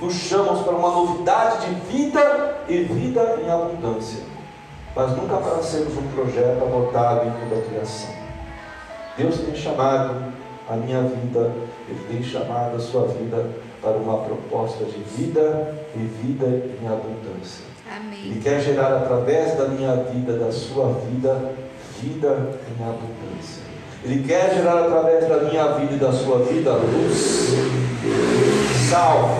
nos 0.00 0.14
chamam 0.14 0.62
para 0.62 0.74
uma 0.74 0.90
novidade 0.90 1.66
de 1.66 1.74
vida 1.92 2.58
e 2.68 2.78
vida 2.84 3.38
em 3.42 3.50
abundância, 3.50 4.22
mas 4.94 5.10
nunca 5.16 5.36
para 5.36 5.62
sermos 5.62 5.96
um 5.96 6.06
projeto 6.14 6.62
abortado 6.62 7.26
em 7.26 7.32
toda 7.32 7.60
a 7.60 7.64
criação. 7.64 8.14
Deus 9.16 9.38
tem 9.40 9.54
chamado 9.54 10.32
a 10.68 10.76
minha 10.76 11.02
vida, 11.02 11.52
Ele 11.88 12.06
tem 12.08 12.22
chamado 12.22 12.76
a 12.76 12.80
sua 12.80 13.08
vida 13.08 13.50
para 13.80 13.96
uma 13.96 14.18
proposta 14.18 14.84
de 14.84 15.00
vida 15.16 15.74
e 15.94 15.98
vida 15.98 16.46
em 16.46 16.86
abundância. 16.86 17.64
Amém. 17.90 18.26
Ele 18.26 18.40
quer 18.40 18.60
gerar 18.60 18.96
através 18.98 19.56
da 19.56 19.68
minha 19.68 19.96
vida, 19.96 20.38
da 20.38 20.52
sua 20.52 20.92
vida, 21.10 21.52
vida 22.00 22.60
em 22.68 22.82
abundância. 22.82 23.62
Ele 24.04 24.26
quer 24.26 24.54
gerar 24.54 24.84
através 24.84 25.28
da 25.28 25.38
minha 25.42 25.72
vida 25.74 25.94
e 25.94 25.98
da 25.98 26.12
sua 26.12 26.38
vida 26.38 26.72
luz, 26.72 27.50
sal, 28.88 29.38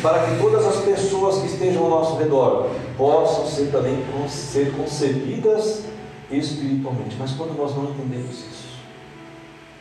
para 0.00 0.24
que 0.24 0.38
todas 0.40 0.64
as 0.66 0.76
pessoas 0.84 1.38
que 1.38 1.46
estejam 1.46 1.84
ao 1.84 1.90
nosso 1.90 2.16
redor 2.16 2.70
possam 2.96 3.46
ser 3.46 3.72
também 3.72 3.98
ser 4.28 4.72
concebidas 4.76 5.84
espiritualmente. 6.30 7.16
Mas 7.18 7.32
quando 7.32 7.56
nós 7.56 7.74
não 7.74 7.84
entendemos 7.84 8.36
isso, 8.36 8.68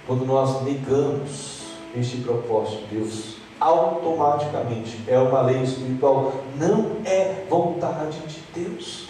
quando 0.07 0.25
nós 0.25 0.63
negamos 0.63 1.61
este 1.95 2.17
propósito 2.17 2.87
de 2.87 2.95
Deus, 2.95 3.36
automaticamente 3.59 5.03
é 5.07 5.17
uma 5.17 5.41
lei 5.41 5.61
espiritual, 5.63 6.33
não 6.57 6.97
é 7.05 7.45
vontade 7.49 8.19
de 8.27 8.39
Deus. 8.53 9.07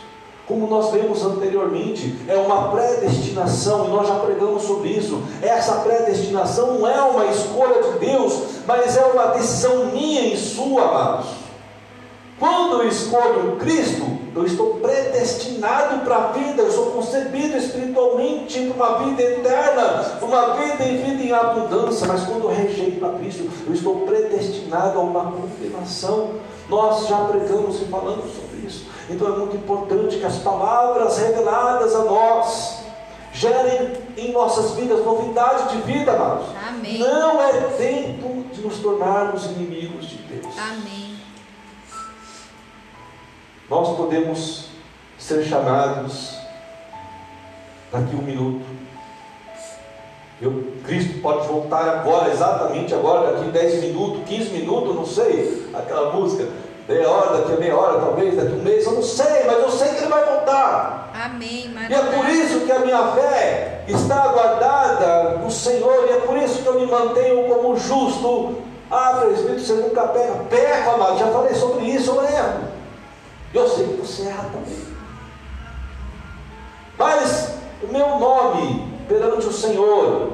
Como 0.48 0.66
nós 0.68 0.92
vemos 0.92 1.26
anteriormente, 1.26 2.16
é 2.26 2.38
uma 2.38 2.72
predestinação, 2.72 3.86
e 3.86 3.90
nós 3.90 4.08
já 4.08 4.16
pregamos 4.16 4.64
sobre 4.64 4.90
isso. 4.90 5.22
Essa 5.42 5.82
predestinação 5.82 6.80
não 6.80 6.88
é 6.88 7.02
uma 7.02 7.26
escolha 7.26 7.84
de 7.84 8.00
Deus, 8.00 8.62
mas 8.66 8.96
é 8.96 9.06
uma 9.08 9.28
decisão 9.28 9.88
minha 9.88 10.22
e 10.22 10.38
sua, 10.38 10.84
amados. 10.84 11.47
Quando 12.40 12.84
eu 12.84 12.88
escolho 12.88 13.56
Cristo, 13.58 14.06
eu 14.36 14.46
estou 14.46 14.76
predestinado 14.76 16.06
para 16.06 16.16
a 16.16 16.28
vida, 16.34 16.62
eu 16.62 16.72
sou 16.72 16.92
concebido 16.92 17.58
espiritualmente 17.58 18.60
para 18.60 18.76
uma 18.76 19.06
vida 19.06 19.24
eterna, 19.24 20.20
uma 20.22 20.54
vida 20.54 20.84
em 20.84 20.98
vida 20.98 21.24
em 21.24 21.32
abundância, 21.32 22.06
mas 22.08 22.24
quando 22.26 22.44
eu 22.44 22.50
rejeito 22.50 23.04
a 23.04 23.14
Cristo, 23.14 23.50
eu 23.66 23.74
estou 23.74 24.02
predestinado 24.02 25.00
a 25.00 25.02
uma 25.02 25.32
condenação. 25.32 26.36
Nós 26.70 27.08
já 27.08 27.18
pregamos 27.26 27.82
e 27.82 27.86
falamos 27.86 28.26
sobre 28.36 28.68
isso. 28.68 28.86
Então 29.10 29.34
é 29.34 29.38
muito 29.38 29.56
importante 29.56 30.18
que 30.18 30.26
as 30.26 30.38
palavras 30.38 31.18
reveladas 31.18 31.96
a 31.96 32.04
nós 32.04 32.84
gerem 33.34 33.94
em 34.16 34.32
nossas 34.32 34.72
vidas 34.72 35.04
novidade 35.04 35.76
de 35.76 35.82
vida, 35.92 36.12
amados. 36.12 36.48
Amém. 36.68 37.00
Não 37.00 37.42
é 37.42 37.52
tempo 37.78 38.44
de 38.52 38.62
nos 38.62 38.78
tornarmos 38.78 39.46
inimigos 39.46 40.08
de 40.08 40.18
Deus. 40.18 40.54
Amém. 40.58 41.07
Nós 43.70 43.98
podemos 43.98 44.68
ser 45.20 45.44
chamados 45.44 46.38
daqui 47.92 48.16
a 48.16 48.18
um 48.18 48.22
minuto. 48.22 48.66
Eu, 50.42 50.72
Cristo 50.86 51.20
pode 51.22 51.48
voltar 51.48 51.84
agora, 51.84 52.32
exatamente 52.32 52.94
agora, 52.94 53.34
daqui 53.34 53.50
10 53.50 53.82
minutos, 53.82 54.22
15 54.26 54.50
minutos, 54.52 54.96
não 54.96 55.06
sei, 55.06 55.68
aquela 55.74 56.14
música, 56.14 56.48
meia 56.88 57.10
hora, 57.10 57.40
daqui 57.40 57.54
a 57.54 57.58
meia 57.58 57.76
hora, 57.76 58.00
talvez, 58.00 58.38
daqui 58.38 58.54
a 58.54 58.56
um 58.56 58.64
mês, 58.64 58.86
eu 58.86 58.94
não 58.94 59.04
sei, 59.04 59.44
mas 59.46 59.58
eu 59.58 59.72
sei 59.72 59.90
que 59.90 59.98
Ele 59.98 60.08
vai 60.08 60.24
voltar. 60.24 61.12
Amém. 61.26 61.70
E 61.90 61.94
é 61.94 62.02
por 62.04 62.30
isso 62.30 62.62
que 62.62 62.72
a 62.72 62.80
minha 62.80 63.08
fé 63.08 63.84
está 63.86 64.28
guardada 64.30 65.40
no 65.40 65.52
Senhor, 65.52 66.06
e 66.08 66.14
é 66.14 66.20
por 66.20 66.38
isso 66.38 66.62
que 66.62 66.68
eu 66.68 66.80
me 66.80 66.86
mantenho 66.86 67.50
como 67.50 67.76
justo. 67.76 68.62
Ah, 68.90 69.18
presbítero, 69.20 69.60
você 69.60 69.74
nunca 69.74 70.08
pega. 70.08 70.36
Pega, 70.50 70.94
amado, 70.94 71.20
já 71.20 71.28
falei 71.28 71.54
sobre 71.54 71.86
isso, 71.88 72.12
eu 72.12 72.24
erro. 72.24 72.77
Eu 73.54 73.68
sei 73.68 73.88
que 73.88 74.02
você 74.02 74.24
erra 74.24 74.50
também. 74.52 74.98
Mas 76.98 77.54
o 77.82 77.88
meu 77.88 78.20
nome 78.20 78.92
perante 79.08 79.48
o 79.48 79.54
Senhor 79.54 80.34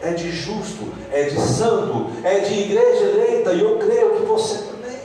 é 0.00 0.12
de 0.12 0.32
justo, 0.32 0.92
é 1.12 1.24
de 1.24 1.40
santo, 1.40 2.10
é 2.24 2.40
de 2.40 2.54
igreja 2.54 3.04
eleita, 3.04 3.52
e 3.52 3.62
eu 3.62 3.78
creio 3.78 4.16
que 4.16 4.26
você 4.26 4.58
também. 4.64 4.98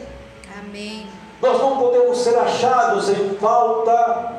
Amém. 0.59 1.07
Nós 1.41 1.59
não 1.59 1.77
podemos 1.77 2.17
ser 2.17 2.35
achados 2.37 3.09
em 3.09 3.35
falta. 3.35 4.37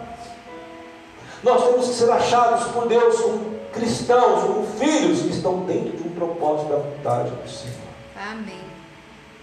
Nós 1.45 1.65
temos 1.65 1.87
que 1.87 1.95
ser 1.95 2.11
achados 2.11 2.67
por 2.73 2.89
Deus 2.89 3.21
como 3.21 3.59
cristãos, 3.73 4.43
como 4.43 4.67
filhos 4.79 5.21
que 5.21 5.29
estão 5.29 5.61
dentro 5.61 5.97
de 5.97 6.09
um 6.09 6.11
propósito 6.11 6.71
da 6.71 6.77
vontade 6.79 7.31
do 7.31 7.49
Senhor. 7.49 7.77
Amém. 8.17 8.61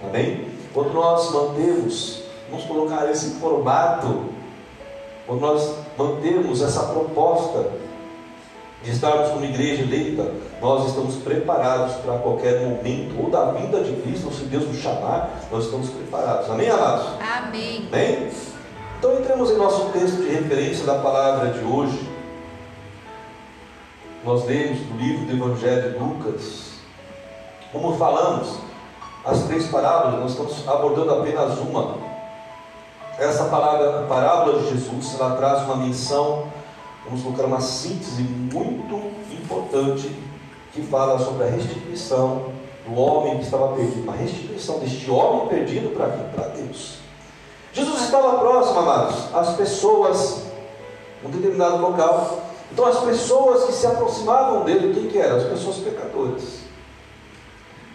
Amém? 0.04 0.52
Quando 0.74 0.92
nós 0.94 1.32
mantemos, 1.32 2.25
vamos 2.50 2.66
colocar 2.66 3.10
esse 3.10 3.40
formato, 3.40 4.26
quando 5.26 5.42
nós 5.42 5.76
mantemos 5.98 6.62
essa 6.62 6.84
proposta 6.84 7.72
de 8.84 8.92
estarmos 8.92 9.30
como 9.30 9.44
igreja 9.44 9.82
eleita, 9.82 10.32
nós 10.62 10.88
estamos 10.88 11.16
preparados 11.16 11.96
para 11.96 12.20
qualquer 12.20 12.62
momento, 12.62 13.20
ou 13.20 13.32
da 13.32 13.52
vinda 13.52 13.84
de 13.84 13.94
Cristo, 14.02 14.28
ou 14.28 14.32
se 14.32 14.44
Deus 14.44 14.68
nos 14.68 14.78
chamar, 14.78 15.42
nós 15.52 15.66
estamos 15.66 15.90
preparados. 15.90 16.50
Amém, 16.50 16.70
amados? 16.70 17.08
Amém. 17.20 17.88
Amém? 17.92 18.30
Então 19.00 19.20
entremos 19.20 19.50
em 19.50 19.58
nosso 19.58 19.86
texto 19.92 20.18
de 20.18 20.30
referência 20.30 20.86
da 20.86 20.96
palavra 20.96 21.50
de 21.50 21.66
hoje. 21.66 22.10
Nós 24.24 24.46
lemos 24.46 24.80
do 24.80 24.98
livro 24.98 25.26
do 25.26 25.34
Evangelho 25.34 25.92
de 25.92 25.98
Lucas. 25.98 26.66
Como 27.72 27.96
falamos, 27.98 28.58
as 29.24 29.44
três 29.44 29.68
parábolas, 29.68 30.20
nós 30.20 30.32
estamos 30.32 30.68
abordando 30.68 31.12
apenas 31.12 31.58
uma. 31.60 32.05
Essa 33.18 33.46
palavra, 33.46 34.02
a 34.02 34.04
parábola 34.04 34.60
de 34.60 34.70
Jesus, 34.72 35.16
ela 35.18 35.38
traz 35.38 35.64
uma 35.64 35.78
menção, 35.78 36.48
vamos 37.06 37.24
colocar 37.24 37.44
uma 37.44 37.62
síntese 37.62 38.22
muito 38.22 39.12
importante 39.32 40.12
que 40.74 40.82
fala 40.82 41.18
sobre 41.18 41.46
a 41.46 41.48
restituição 41.50 42.52
do 42.86 43.00
homem 43.00 43.38
que 43.38 43.46
estava 43.46 43.70
perdido, 43.70 44.04
uma 44.04 44.16
restituição 44.16 44.80
deste 44.80 45.10
homem 45.10 45.48
perdido 45.48 45.96
para 45.96 46.08
para 46.08 46.50
Deus. 46.50 46.98
Jesus 47.72 48.02
estava 48.04 48.38
próximo, 48.38 48.80
amados, 48.80 49.34
às 49.34 49.56
pessoas, 49.56 50.44
um 51.24 51.30
determinado 51.30 51.78
local. 51.78 52.42
Então, 52.72 52.86
as 52.86 53.00
pessoas 53.00 53.66
que 53.66 53.74
se 53.74 53.88
aproximavam 53.88 54.66
dele, 54.66 54.94
quem 54.94 55.10
que 55.10 55.18
eram? 55.18 55.38
As 55.38 55.44
pessoas 55.44 55.78
pecadoras. 55.78 56.60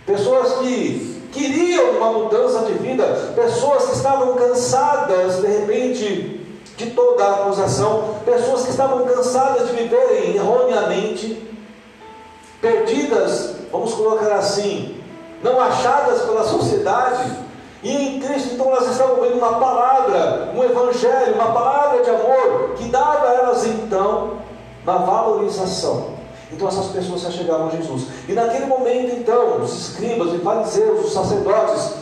Pessoas 0.07 0.59
que 0.59 1.10
queriam 1.33 1.91
uma 1.93 2.13
mudança 2.13 2.65
de 2.65 2.73
vida, 2.75 3.05
pessoas 3.35 3.87
que 3.87 3.97
estavam 3.97 4.35
cansadas, 4.35 5.41
de 5.41 5.47
repente, 5.47 6.47
de 6.77 6.91
toda 6.91 7.25
a 7.25 7.35
acusação, 7.43 8.17
pessoas 8.25 8.65
que 8.65 8.71
estavam 8.71 9.05
cansadas 9.05 9.69
de 9.69 9.77
viverem 9.77 10.37
erroneamente, 10.37 11.47
perdidas, 12.61 13.57
vamos 13.71 13.95
colocar 13.95 14.35
assim, 14.35 15.01
não 15.43 15.61
achadas 15.61 16.23
pela 16.23 16.45
sociedade, 16.45 17.31
e 17.83 17.91
em 17.91 18.21
Cristo, 18.21 18.55
então, 18.55 18.69
elas 18.69 18.91
estavam 18.91 19.23
vendo 19.23 19.39
uma 19.39 19.59
palavra, 19.59 20.53
um 20.55 20.63
evangelho, 20.63 21.35
uma 21.35 21.53
palavra 21.53 22.03
de 22.03 22.11
amor, 22.11 22.75
que 22.77 22.85
dava 22.89 23.27
a 23.27 23.35
elas, 23.35 23.65
então, 23.67 24.33
uma 24.85 24.99
valorização. 24.99 26.20
Então, 26.53 26.69
essas 26.69 26.87
pessoas 26.87 27.23
se 27.23 27.33
chegavam 27.33 27.69
a 27.69 27.71
Jesus. 27.71 28.07
E 28.29 28.33
naquele 28.33 28.67
momento, 28.67 29.15
então, 29.15 29.63
os 29.63 29.73
escribas, 29.73 30.33
os 30.33 30.43
fariseus, 30.43 31.05
os 31.07 31.13
sacerdotes, 31.13 31.95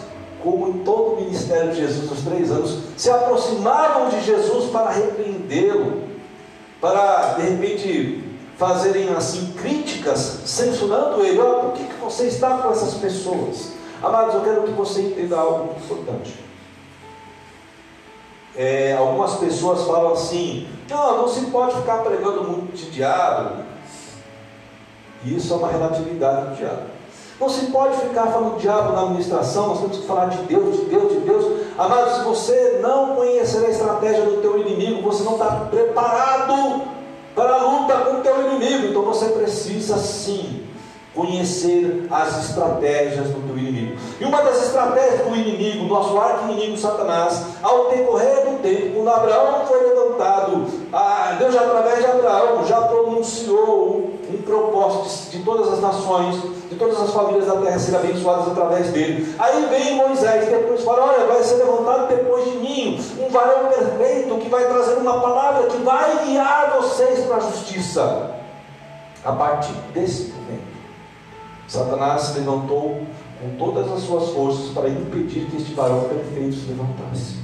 como 0.43 0.69
em 0.69 0.85
todo 0.85 1.13
o 1.13 1.17
ministério 1.17 1.71
de 1.73 1.81
Jesus, 1.81 2.11
nos 2.11 2.21
três 2.21 2.51
anos, 2.51 2.79
se 2.97 3.11
aproximavam 3.11 4.09
de 4.09 4.21
Jesus 4.25 4.71
para 4.71 4.91
repreendê-lo, 4.91 6.03
para, 6.81 7.35
de 7.35 7.43
repente, 7.43 8.25
fazerem 8.57 9.11
assim 9.11 9.53
críticas, 9.53 10.41
censurando 10.47 11.23
ele. 11.25 11.39
Olha, 11.41 11.65
por 11.65 11.73
que, 11.73 11.85
que 11.85 12.01
você 12.01 12.25
está 12.25 12.59
com 12.59 12.71
essas 12.71 12.95
pessoas? 12.95 13.73
Amados, 14.03 14.35
eu 14.35 14.41
quero 14.43 14.63
que 14.63 14.73
você 14.73 15.03
entenda 15.03 15.37
algo 15.37 15.75
importante. 15.77 16.49
é, 18.59 18.97
algumas 18.97 19.37
pessoas 19.37 19.87
falam 19.87 20.13
assim: 20.13 20.69
não, 20.91 21.19
não 21.19 21.29
se 21.29 21.43
pode 21.47 21.77
ficar 21.77 21.99
pregando 21.99 22.43
muito 22.43 22.77
de 22.77 22.91
diabo. 22.91 23.63
Isso 25.25 25.53
é 25.53 25.57
uma 25.57 25.69
relatividade 25.69 26.51
do 26.51 26.57
diabo. 26.57 26.83
Não 27.41 27.49
se 27.49 27.67
pode 27.67 27.97
ficar 27.99 28.27
falando 28.27 28.55
do 28.55 28.61
diabo 28.61 28.93
na 28.93 29.03
administração, 29.03 29.69
nós 29.69 29.81
temos 29.81 29.99
que 29.99 30.07
falar 30.07 30.27
de 30.27 30.39
Deus, 30.43 30.77
de 30.77 30.85
Deus, 30.87 31.13
de 31.13 31.21
Deus. 31.21 31.67
Amado, 31.79 32.17
se 32.17 32.25
você 32.25 32.81
não 32.83 33.15
conhecer 33.15 33.65
a 33.65 33.71
estratégia 33.71 34.25
do 34.25 34.41
teu 34.41 34.59
inimigo, 34.59 35.03
você 35.03 35.23
não 35.23 35.33
está 35.33 35.67
preparado 35.71 36.83
para 37.35 37.55
a 37.55 37.65
luta 37.65 37.95
com 37.99 38.19
o 38.19 38.21
teu 38.23 38.51
inimigo. 38.51 38.87
Então 38.89 39.03
você 39.03 39.27
precisa 39.27 39.97
sim 39.99 40.68
conhecer 41.19 42.07
as 42.09 42.49
estratégias 42.49 43.27
do 43.31 43.45
teu 43.45 43.59
inimigo. 43.59 43.99
E 44.21 44.25
uma 44.25 44.41
das 44.41 44.63
estratégias 44.63 45.27
do 45.27 45.35
inimigo, 45.35 45.87
nosso 45.87 46.17
arco-inimigo 46.17 46.79
Satanás, 46.79 47.43
ao 47.61 47.89
decorrer 47.91 48.45
do 48.45 48.63
tempo, 48.63 48.95
quando 48.95 49.09
Abraão 49.09 49.67
foi 49.67 49.83
levantado, 49.83 50.67
Deus 51.41 51.57
através 51.57 51.99
de 51.99 52.07
Abraão 52.07 52.65
já 52.65 52.83
pronunciou 52.83 54.13
um 54.33 54.43
propósito 54.43 55.31
de, 55.31 55.39
de 55.39 55.45
todas 55.45 55.73
as 55.73 55.81
nações, 55.81 56.37
de 56.71 56.77
todas 56.77 57.01
as 57.01 57.11
famílias 57.11 57.47
da 57.47 57.57
terra 57.57 57.79
serem 57.81 58.01
abençoadas 58.01 58.49
através 58.49 58.89
dele. 58.91 59.35
Aí 59.41 59.67
vem 59.67 59.97
Moisés, 59.97 60.49
depois 60.49 60.85
fala: 60.85 61.15
Olha, 61.15 61.27
vai 61.27 61.43
ser 61.43 61.57
levantado 61.57 62.09
depois 62.09 62.45
de 62.45 62.59
mim 62.59 63.05
um 63.19 63.29
varão 63.31 63.71
perfeito 63.71 64.37
que 64.37 64.49
vai 64.49 64.65
trazer 64.67 64.95
uma 64.95 65.21
palavra 65.21 65.67
que 65.67 65.79
vai 65.79 66.25
guiar 66.25 66.77
vocês 66.81 67.27
para 67.27 67.37
a 67.39 67.41
justiça. 67.41 68.35
A 69.25 69.33
partir 69.33 69.73
desse 69.93 70.33
momento, 70.33 70.78
Satanás 71.69 72.23
se 72.23 72.39
levantou 72.39 73.03
com 73.41 73.57
todas 73.59 73.93
as 73.93 74.01
suas 74.01 74.31
forças 74.31 74.71
para 74.73 74.89
impedir 74.89 75.47
que 75.47 75.59
este 75.59 75.75
varão 75.75 76.01
perfeito 76.09 76.57
se 76.57 76.67
levantasse. 76.67 77.37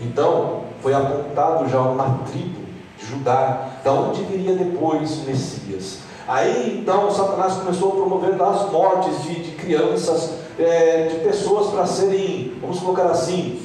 Então, 0.00 0.64
foi 0.82 0.92
apontado 0.92 1.66
já 1.68 1.80
uma 1.80 2.18
tribo 2.30 2.62
de 2.98 3.06
Judá, 3.06 3.70
da 3.82 3.90
onde 3.90 4.22
viria 4.24 4.54
depois 4.54 5.18
o 5.18 5.22
Messias. 5.22 6.00
Aí 6.28 6.78
então 6.80 7.10
Satanás 7.10 7.54
começou 7.54 7.92
a 7.92 7.96
promover 7.96 8.40
as 8.40 8.70
mortes 8.70 9.22
de, 9.22 9.42
de 9.42 9.50
crianças, 9.52 10.34
é, 10.58 11.08
de 11.08 11.16
pessoas 11.20 11.68
para 11.70 11.86
serem, 11.86 12.54
vamos 12.60 12.78
colocar 12.80 13.06
assim, 13.06 13.62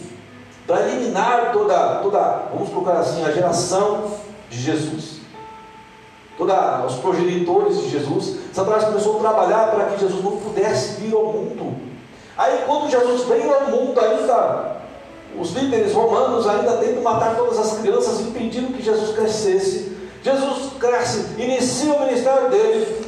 para 0.65 0.89
eliminar 0.89 1.51
toda, 1.53 1.95
toda, 2.01 2.49
vamos 2.53 2.69
colocar 2.69 2.99
assim, 2.99 3.23
a 3.23 3.31
geração 3.31 4.11
de 4.49 4.59
Jesus 4.59 5.18
toda, 6.39 6.85
os 6.85 6.95
progenitores 6.95 7.81
de 7.81 7.89
Jesus, 7.89 8.37
Satanás 8.53 8.85
começou 8.85 9.17
a 9.17 9.19
trabalhar 9.19 9.71
para 9.71 9.85
que 9.87 9.99
Jesus 9.99 10.23
não 10.23 10.37
pudesse 10.37 11.01
vir 11.01 11.13
ao 11.13 11.25
mundo. 11.25 11.75
Aí, 12.37 12.63
quando 12.65 12.89
Jesus 12.89 13.23
veio 13.25 13.53
ao 13.53 13.69
mundo, 13.69 13.99
ainda 13.99 14.77
os 15.37 15.51
líderes 15.51 15.93
romanos 15.93 16.47
ainda 16.47 16.77
tentam 16.77 17.03
matar 17.03 17.35
todas 17.35 17.59
as 17.59 17.79
crianças, 17.79 18.21
impedindo 18.21 18.73
que 18.73 18.81
Jesus 18.81 19.15
crescesse. 19.15 19.97
Jesus 20.23 20.73
cresce, 20.79 21.27
inicia 21.37 21.93
o 21.93 22.05
ministério 22.05 22.49
dele, 22.49 23.05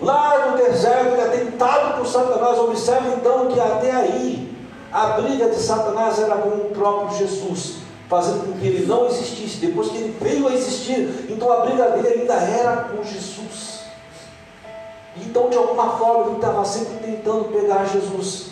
lá 0.00 0.50
no 0.50 0.56
deserto, 0.56 1.20
é 1.20 1.28
tentado 1.28 1.98
por 1.98 2.06
Satanás. 2.06 2.58
Observe 2.58 3.08
então 3.16 3.48
que 3.48 3.60
até 3.60 3.90
aí 3.90 4.50
a 4.90 5.08
briga 5.08 5.48
de 5.48 5.56
Satanás 5.56 6.18
era 6.18 6.36
com 6.36 6.48
o 6.48 6.70
próprio 6.74 7.16
Jesus 7.18 7.81
fazendo 8.12 8.44
com 8.44 8.58
que 8.58 8.66
ele 8.66 8.86
não 8.86 9.06
existisse. 9.06 9.56
Depois 9.56 9.88
que 9.88 9.96
ele 9.96 10.16
veio 10.20 10.46
a 10.46 10.52
existir, 10.52 11.26
então 11.30 11.50
a 11.50 11.64
briga 11.64 11.90
dele 11.92 12.20
ainda 12.20 12.34
era 12.34 12.76
com 12.82 13.02
Jesus. 13.02 13.80
Então, 15.16 15.48
de 15.48 15.56
alguma 15.56 15.96
forma, 15.96 16.26
ele 16.26 16.36
estava 16.36 16.62
sempre 16.64 16.94
tentando 16.98 17.44
pegar 17.44 17.86
Jesus. 17.86 18.48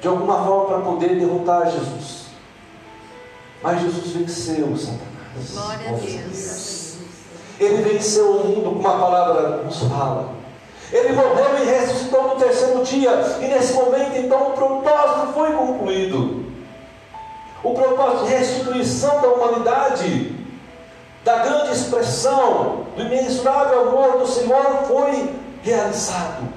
De 0.00 0.08
alguma 0.08 0.44
forma, 0.44 0.64
para 0.66 0.78
poder 0.80 1.18
derrotar 1.20 1.70
Jesus. 1.70 2.24
Mas 3.62 3.80
Jesus 3.82 4.12
venceu 4.12 4.76
Satanás. 4.76 5.52
Glória 5.52 5.90
a 5.90 5.92
Deus. 5.92 6.96
Ele 7.60 7.82
venceu 7.82 8.30
o 8.30 8.48
mundo, 8.48 8.76
como 8.76 8.88
a 8.88 8.98
palavra 8.98 9.62
nos 9.62 9.78
fala. 9.80 10.30
Ele 10.92 11.12
morreu 11.12 11.62
e 11.62 11.64
ressuscitou 11.64 12.28
no 12.28 12.36
terceiro 12.36 12.82
dia. 12.82 13.10
E 13.40 13.46
nesse 13.46 13.74
momento, 13.74 14.16
então, 14.16 14.48
o 14.48 14.52
propósito 14.52 15.32
foi 15.34 15.52
concluído. 15.52 16.39
O 17.62 17.74
propósito 17.74 18.24
de 18.24 18.30
restituição 18.30 19.20
da 19.20 19.28
humanidade, 19.28 20.34
da 21.24 21.38
grande 21.38 21.72
expressão, 21.72 22.86
do 22.96 23.02
imensurável 23.02 23.88
amor 23.88 24.18
do 24.18 24.26
Senhor 24.26 24.84
foi 24.86 25.34
realizado. 25.62 26.48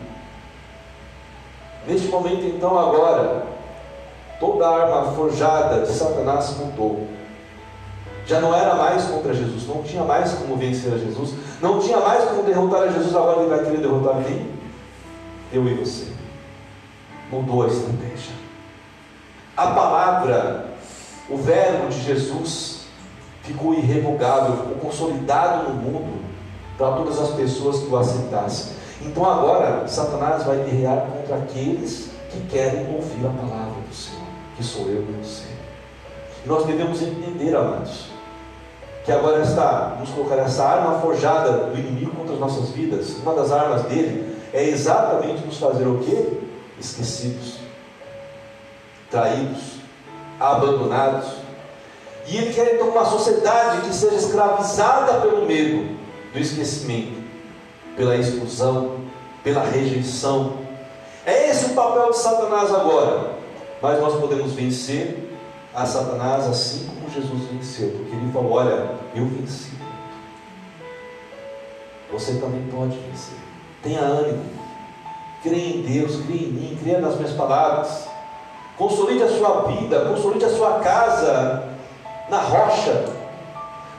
Neste 1.86 2.08
momento, 2.08 2.46
então, 2.46 2.80
agora, 2.80 3.46
toda 4.39 4.66
a 4.66 4.82
arma 4.84 5.12
forjada 5.12 5.82
de 5.82 5.92
Satanás 5.92 6.56
mudou. 6.58 7.08
Já 8.26 8.39
não 8.39 8.56
era 8.56 8.76
mais 8.76 9.04
contra 9.04 9.34
Jesus, 9.34 9.68
não 9.68 9.84
tinha 9.84 10.04
mais 10.06 10.32
como 10.32 10.56
vencer 10.56 10.94
a 10.94 10.98
Jesus, 10.98 11.34
não 11.62 11.80
tinha 11.80 12.00
mais 12.00 12.24
como 12.24 12.44
derrotar 12.44 12.84
a 12.84 12.88
Jesus, 12.88 13.13
agora 13.13 13.42
ele 13.42 13.50
vai 13.50 13.66
querer 13.66 13.80
derrotar 13.80 14.24
quem? 14.24 14.50
Eu 15.52 15.68
e 15.68 15.74
você. 15.74 16.08
Mudou 17.30 17.63
a 17.63 17.68
estratégia. 17.68 18.34
A 19.58 19.68
palavra 19.68 20.73
o 21.30 21.38
verbo 21.38 21.90
de 21.90 22.02
Jesus 22.02 22.82
ficou 23.44 23.74
irrevogável, 23.74 24.58
ficou 24.58 24.76
consolidado 24.76 25.70
no 25.70 25.76
mundo 25.76 26.24
para 26.78 26.96
todas 26.98 27.20
as 27.20 27.30
pessoas 27.32 27.80
que 27.80 27.88
o 27.88 27.98
aceitassem. 27.98 28.74
Então 29.02 29.26
agora 29.26 29.88
Satanás 29.88 30.44
vai 30.44 30.58
guerrear 30.64 31.08
contra 31.08 31.38
aqueles 31.38 32.10
que 32.32 32.42
querem 32.48 32.94
ouvir 32.96 33.26
a 33.26 33.30
palavra 33.30 33.82
do 33.88 33.94
Senhor, 33.94 34.26
que 34.58 34.64
sou 34.64 34.88
eu 34.88 35.02
e 35.02 35.24
você. 35.24 35.44
E 36.44 36.48
nós 36.48 36.66
devemos 36.66 37.02
entender, 37.02 37.56
amados, 37.56 38.08
que 39.06 39.12
agora 39.12 39.42
esta, 39.42 39.94
vamos 39.96 40.10
colocar 40.10 40.36
essa 40.38 40.64
arma 40.64 41.00
forjada 41.00 41.52
do 41.68 41.78
inimigo 41.78 42.12
contra 42.16 42.34
as 42.34 42.40
nossas 42.40 42.70
vidas, 42.70 43.18
uma 43.22 43.34
das 43.36 43.52
armas 43.52 43.84
dele 43.84 44.38
é 44.54 44.64
exatamente 44.64 45.46
nos 45.46 45.58
fazer 45.58 45.86
o 45.86 46.00
quê? 46.00 46.40
Esquecidos, 46.80 47.60
traídos, 49.10 49.73
abandonados. 50.43 51.25
E 52.27 52.38
ele 52.38 52.53
quer 52.53 52.75
então 52.75 52.89
uma 52.89 53.06
sociedade 53.06 53.82
que 53.82 53.93
seja 53.93 54.15
escravizada 54.15 55.21
pelo 55.21 55.45
medo 55.45 55.97
do 56.34 56.39
esquecimento, 56.39 57.21
pela 57.95 58.15
exclusão, 58.15 58.97
pela 59.43 59.63
rejeição. 59.63 60.53
É 61.25 61.49
esse 61.49 61.67
o 61.67 61.69
papel 61.69 62.12
de 62.12 62.17
Satanás 62.17 62.73
agora. 62.73 63.34
Mas 63.82 63.99
nós 63.99 64.19
podemos 64.19 64.53
vencer 64.53 65.32
a 65.73 65.86
Satanás 65.86 66.45
assim 66.47 66.88
como 66.88 67.10
Jesus 67.10 67.49
venceu, 67.51 67.89
porque 67.91 68.15
ele 68.15 68.32
falou: 68.32 68.53
Olha, 68.53 68.91
eu 69.15 69.25
venci. 69.25 69.71
Você 72.12 72.36
também 72.36 72.65
pode 72.71 72.97
vencer. 72.97 73.38
Tenha 73.82 74.01
ânimo. 74.01 74.43
Creia 75.41 75.75
em 75.75 75.82
Deus, 75.82 76.21
creia 76.21 76.47
em 76.47 76.51
mim, 76.51 76.79
creia 76.82 76.99
nas 76.99 77.15
minhas 77.15 77.34
palavras. 77.34 78.08
Consolide 78.78 79.24
a 79.24 79.30
sua 79.30 79.64
vida, 79.64 80.06
consolide 80.06 80.46
a 80.46 80.50
sua 80.50 80.80
casa 80.80 81.70
na 82.30 82.40
rocha, 82.40 83.06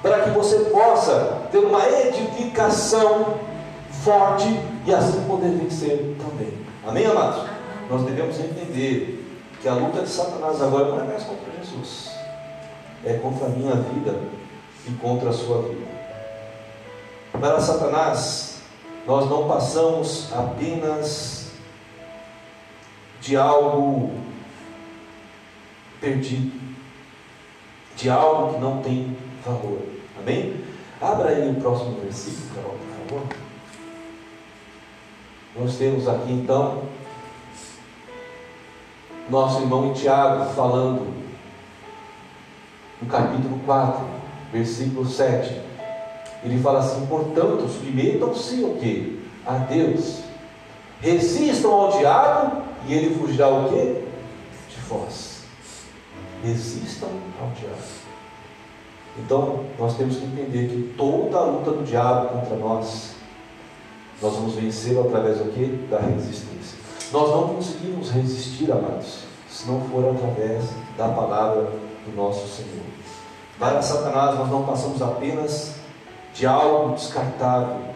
para 0.03 0.23
que 0.23 0.31
você 0.31 0.59
possa 0.71 1.43
ter 1.51 1.59
uma 1.59 1.89
edificação 1.89 3.39
forte 4.03 4.49
e 4.85 4.93
assim 4.93 5.25
poder 5.27 5.51
vencer 5.51 6.17
também. 6.19 6.53
Amém, 6.87 7.07
amados? 7.07 7.45
Nós 7.89 8.03
devemos 8.03 8.39
entender 8.39 9.25
que 9.63 9.69
a 9.69 9.75
luta 9.75 10.03
de 10.03 10.09
Satanás 10.09 10.61
agora 10.61 10.89
não 10.89 11.01
é 11.01 11.05
mais 11.05 11.23
contra 11.23 11.51
Jesus, 11.59 12.11
é 13.05 13.15
contra 13.15 13.47
a 13.47 13.51
minha 13.51 13.75
vida 13.75 14.19
e 14.87 14.93
contra 14.93 15.31
a 15.31 15.33
sua 15.33 15.63
vida. 15.63 15.87
Para 17.41 17.61
Satanás, 17.61 18.59
nós 19.07 19.29
não 19.29 19.49
passamos 19.49 20.33
apenas 20.33 21.47
de 23.21 23.37
algo 23.37 24.11
perdido, 26.05 26.53
de 27.97 28.11
algo 28.11 28.53
que 28.53 28.61
não 28.61 28.83
tem 28.83 29.17
valor. 29.45 29.81
Amém? 30.19 30.63
Abra 31.01 31.31
aí 31.31 31.51
o 31.51 31.55
próximo 31.55 31.99
versículo, 32.01 32.55
Carol, 32.55 32.77
por 33.09 33.19
favor. 33.19 33.37
Nós 35.57 35.77
temos 35.79 36.07
aqui 36.07 36.33
então 36.33 36.83
nosso 39.31 39.63
irmão 39.63 39.95
Tiago 39.95 40.53
falando 40.53 41.07
no 43.01 43.09
capítulo 43.09 43.59
4, 43.65 44.05
versículo 44.53 45.07
7. 45.07 45.63
Ele 46.43 46.61
fala 46.61 46.81
assim: 46.81 47.07
portanto, 47.07 47.67
submetam-se 47.69 48.63
o 48.63 48.77
que? 48.77 49.25
A 49.47 49.59
Deus. 49.59 50.23
Resistam 51.01 51.71
ao 51.71 51.99
diabo 51.99 52.63
e 52.87 52.95
ele 52.95 53.15
fugirá 53.15 53.49
o 53.49 53.69
que? 53.69 54.05
De 54.69 54.81
vós 54.89 55.34
resistam 56.45 57.09
ao 57.41 57.51
diabo. 57.51 58.05
Então, 59.19 59.65
nós 59.79 59.97
temos 59.97 60.17
que 60.17 60.25
entender 60.25 60.69
que 60.69 60.95
toda 60.97 61.39
a 61.39 61.45
luta 61.45 61.71
do 61.71 61.85
diabo 61.85 62.29
contra 62.29 62.57
nós, 62.57 63.15
nós 64.21 64.35
vamos 64.35 64.55
vencer 64.55 64.99
através 64.99 65.39
do 65.39 65.53
quê? 65.53 65.79
Da 65.91 65.99
resistência. 65.99 66.79
Nós 67.13 67.31
não 67.31 67.55
conseguimos 67.55 68.11
resistir, 68.11 68.73
amados, 68.73 69.21
se 69.49 69.69
não 69.69 69.81
for 69.83 70.05
através 70.11 70.65
da 70.99 71.09
palavra 71.09 71.71
do 72.05 72.17
nosso 72.17 72.47
Senhor. 72.49 72.85
Para 73.59 73.81
Satanás, 73.81 74.37
nós 74.37 74.51
não 74.51 74.65
passamos 74.65 75.01
apenas 75.01 75.75
de 76.35 76.45
algo 76.45 76.95
descartável, 76.95 77.95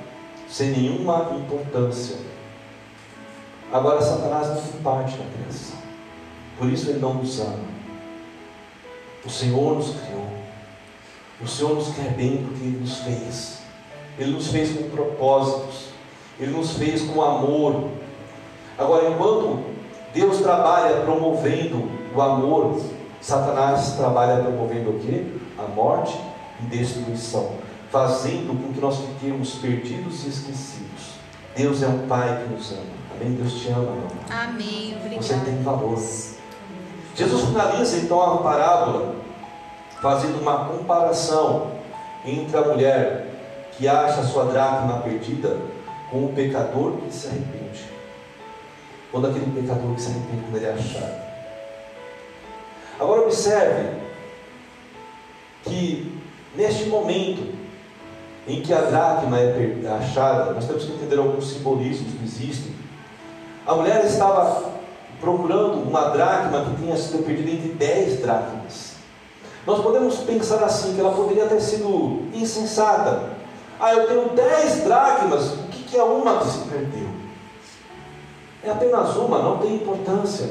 sem 0.49 0.71
nenhuma 0.71 1.33
importância. 1.37 2.17
Agora, 3.73 4.01
Satanás 4.01 4.49
não 4.49 4.57
tem 4.57 4.81
parte 4.83 5.19
na 5.19 5.25
criação, 5.25 5.77
por 6.57 6.69
isso 6.69 6.91
ele 6.91 7.01
não 7.01 7.15
nos 7.15 7.41
ama. 7.41 7.78
O 9.29 9.31
Senhor 9.31 9.77
nos 9.77 9.91
criou, 9.91 10.27
o 11.43 11.47
Senhor 11.47 11.75
nos 11.75 11.95
quer 11.95 12.15
bem 12.15 12.47
porque 12.47 12.65
Ele 12.65 12.79
nos 12.79 13.01
fez, 13.01 13.59
Ele 14.19 14.31
nos 14.31 14.49
fez 14.49 14.75
com 14.75 14.89
propósitos, 14.89 15.89
Ele 16.41 16.53
nos 16.53 16.73
fez 16.79 17.03
com 17.03 17.21
amor. 17.21 17.91
Agora, 18.79 19.11
enquanto 19.11 19.65
Deus 20.15 20.39
trabalha 20.39 21.03
promovendo 21.03 21.91
o 22.17 22.23
amor, 22.23 22.81
Satanás 23.21 23.97
trabalha 23.99 24.43
promovendo 24.43 24.93
o 24.93 24.99
que? 24.99 25.39
A 25.59 25.69
morte 25.75 26.19
e 26.63 26.67
destruição, 26.75 27.51
fazendo 27.93 28.59
com 28.59 28.73
que 28.73 28.81
nós 28.81 28.97
fiquemos 28.97 29.57
perdidos 29.57 30.25
e 30.25 30.31
esquecidos. 30.31 31.19
Deus 31.55 31.83
é 31.83 31.87
um 31.87 32.09
Pai 32.09 32.45
que 32.45 32.55
nos 32.55 32.73
ama. 32.73 32.81
Amém? 33.15 33.35
Deus 33.35 33.61
te 33.61 33.69
ama, 33.69 33.93
meu 33.93 34.09
Amém. 34.31 34.97
Você 35.21 35.39
tem 35.41 35.63
valor. 35.63 35.99
Jesus 37.15 37.45
finaliza 37.45 37.99
então 37.99 38.23
a 38.23 38.39
parábola 38.39 39.18
fazendo 40.01 40.41
uma 40.41 40.67
comparação 40.67 41.73
entre 42.25 42.57
a 42.57 42.63
mulher 42.63 43.27
que 43.77 43.89
acha 43.89 44.23
sua 44.23 44.45
dracma 44.47 45.01
perdida 45.01 45.57
com 46.11 46.25
o 46.25 46.33
pecador 46.33 46.99
que 46.99 47.15
se 47.15 47.29
arrepende. 47.29 47.85
Quando 49.11 49.29
aquele 49.29 49.61
pecador 49.61 49.95
que 49.95 50.03
se 50.03 50.11
arrepende 50.11 50.43
quando 50.43 50.57
ele 50.57 50.67
achar. 50.67 51.29
Agora 52.99 53.23
observe 53.23 54.01
que 55.63 56.21
neste 56.57 56.89
momento 56.89 57.55
em 58.47 58.63
que 58.63 58.73
a 58.73 58.81
dracma 58.81 59.39
é 59.39 59.99
achada, 60.01 60.53
nós 60.53 60.67
temos 60.67 60.85
que 60.85 60.93
entender 60.93 61.19
alguns 61.19 61.53
simbolismos 61.53 62.15
que 62.15 62.25
existem. 62.25 62.75
A 63.67 63.75
mulher 63.75 64.05
estava 64.05 64.73
procurando 65.21 65.83
uma 65.83 66.09
dracma 66.09 66.65
que 66.65 66.83
tinha 66.83 66.97
sido 66.97 67.25
perdida 67.25 67.51
entre 67.51 67.69
10 67.69 68.21
dracmas. 68.23 68.98
Nós 69.69 69.83
podemos 69.83 70.17
pensar 70.21 70.65
assim, 70.65 70.95
que 70.95 71.01
ela 71.01 71.13
poderia 71.13 71.45
ter 71.45 71.61
sido 71.61 72.23
insensata. 72.33 73.25
Ah, 73.79 73.93
eu 73.93 74.07
tenho 74.07 74.31
10 74.31 74.85
dracmas, 74.85 75.53
o 75.53 75.65
que 75.69 75.95
é 75.95 76.03
uma 76.03 76.39
que 76.39 76.49
se 76.49 76.59
perdeu? 76.61 77.07
É 78.65 78.71
apenas 78.71 79.15
uma, 79.17 79.43
não 79.43 79.59
tem 79.59 79.75
importância. 79.75 80.49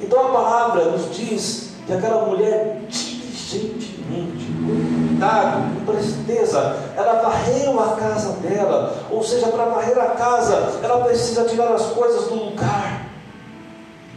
Então 0.00 0.18
a 0.18 0.30
palavra 0.30 0.86
nos 0.86 1.14
diz 1.14 1.72
que 1.86 1.92
aquela 1.92 2.24
mulher 2.24 2.80
diligentemente, 2.88 4.46
com 4.46 5.06
cuidado, 5.08 5.74
com 5.74 5.92
presteza, 5.92 6.78
ela 6.96 7.20
varreu 7.20 7.78
a 7.80 7.96
casa 7.96 8.32
dela. 8.38 8.96
Ou 9.10 9.22
seja, 9.22 9.48
para 9.48 9.66
varrer 9.66 9.98
a 9.98 10.12
casa, 10.12 10.80
ela 10.82 11.04
precisa 11.04 11.44
tirar 11.44 11.74
as 11.74 11.84
coisas 11.88 12.28
do 12.28 12.46
lugar. 12.46 13.04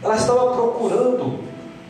Ela 0.02 0.16
estava 0.16 0.54
procurando, 0.54 1.38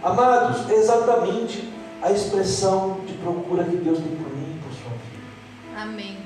amados, 0.02 0.68
exatamente 0.68 1.72
a 2.04 2.12
expressão 2.12 2.98
de 3.06 3.14
procura 3.14 3.64
que 3.64 3.76
Deus 3.76 3.98
tem 3.98 4.14
por 4.16 4.28
mim 4.36 4.56
e 4.56 4.62
por 4.62 4.72
sua 4.74 4.90
vida. 4.90 5.80
Amém. 5.80 6.18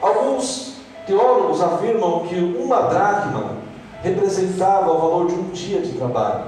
Alguns 0.00 0.78
teólogos 1.06 1.62
afirmam 1.62 2.26
que 2.26 2.34
uma 2.34 2.82
dracma 2.88 3.58
representava 4.02 4.90
o 4.90 4.98
valor 4.98 5.28
de 5.28 5.34
um 5.34 5.50
dia 5.50 5.80
de 5.80 5.92
trabalho 5.92 6.46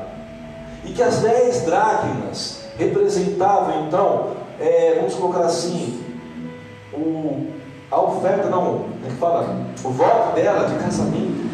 e 0.84 0.90
que 0.90 1.00
as 1.00 1.20
dez 1.20 1.62
dracmas 1.62 2.64
representavam 2.76 3.86
então, 3.86 4.30
é, 4.58 4.96
vamos 4.96 5.14
colocar 5.14 5.44
assim, 5.44 6.02
o, 6.92 7.52
a 7.88 8.00
oferta, 8.00 8.48
não, 8.48 8.64
como 8.64 9.06
é 9.06 9.10
que 9.10 9.16
fala? 9.16 9.66
O 9.84 9.90
voto 9.90 10.34
dela 10.34 10.68
de 10.68 10.74
casamento. 10.82 11.44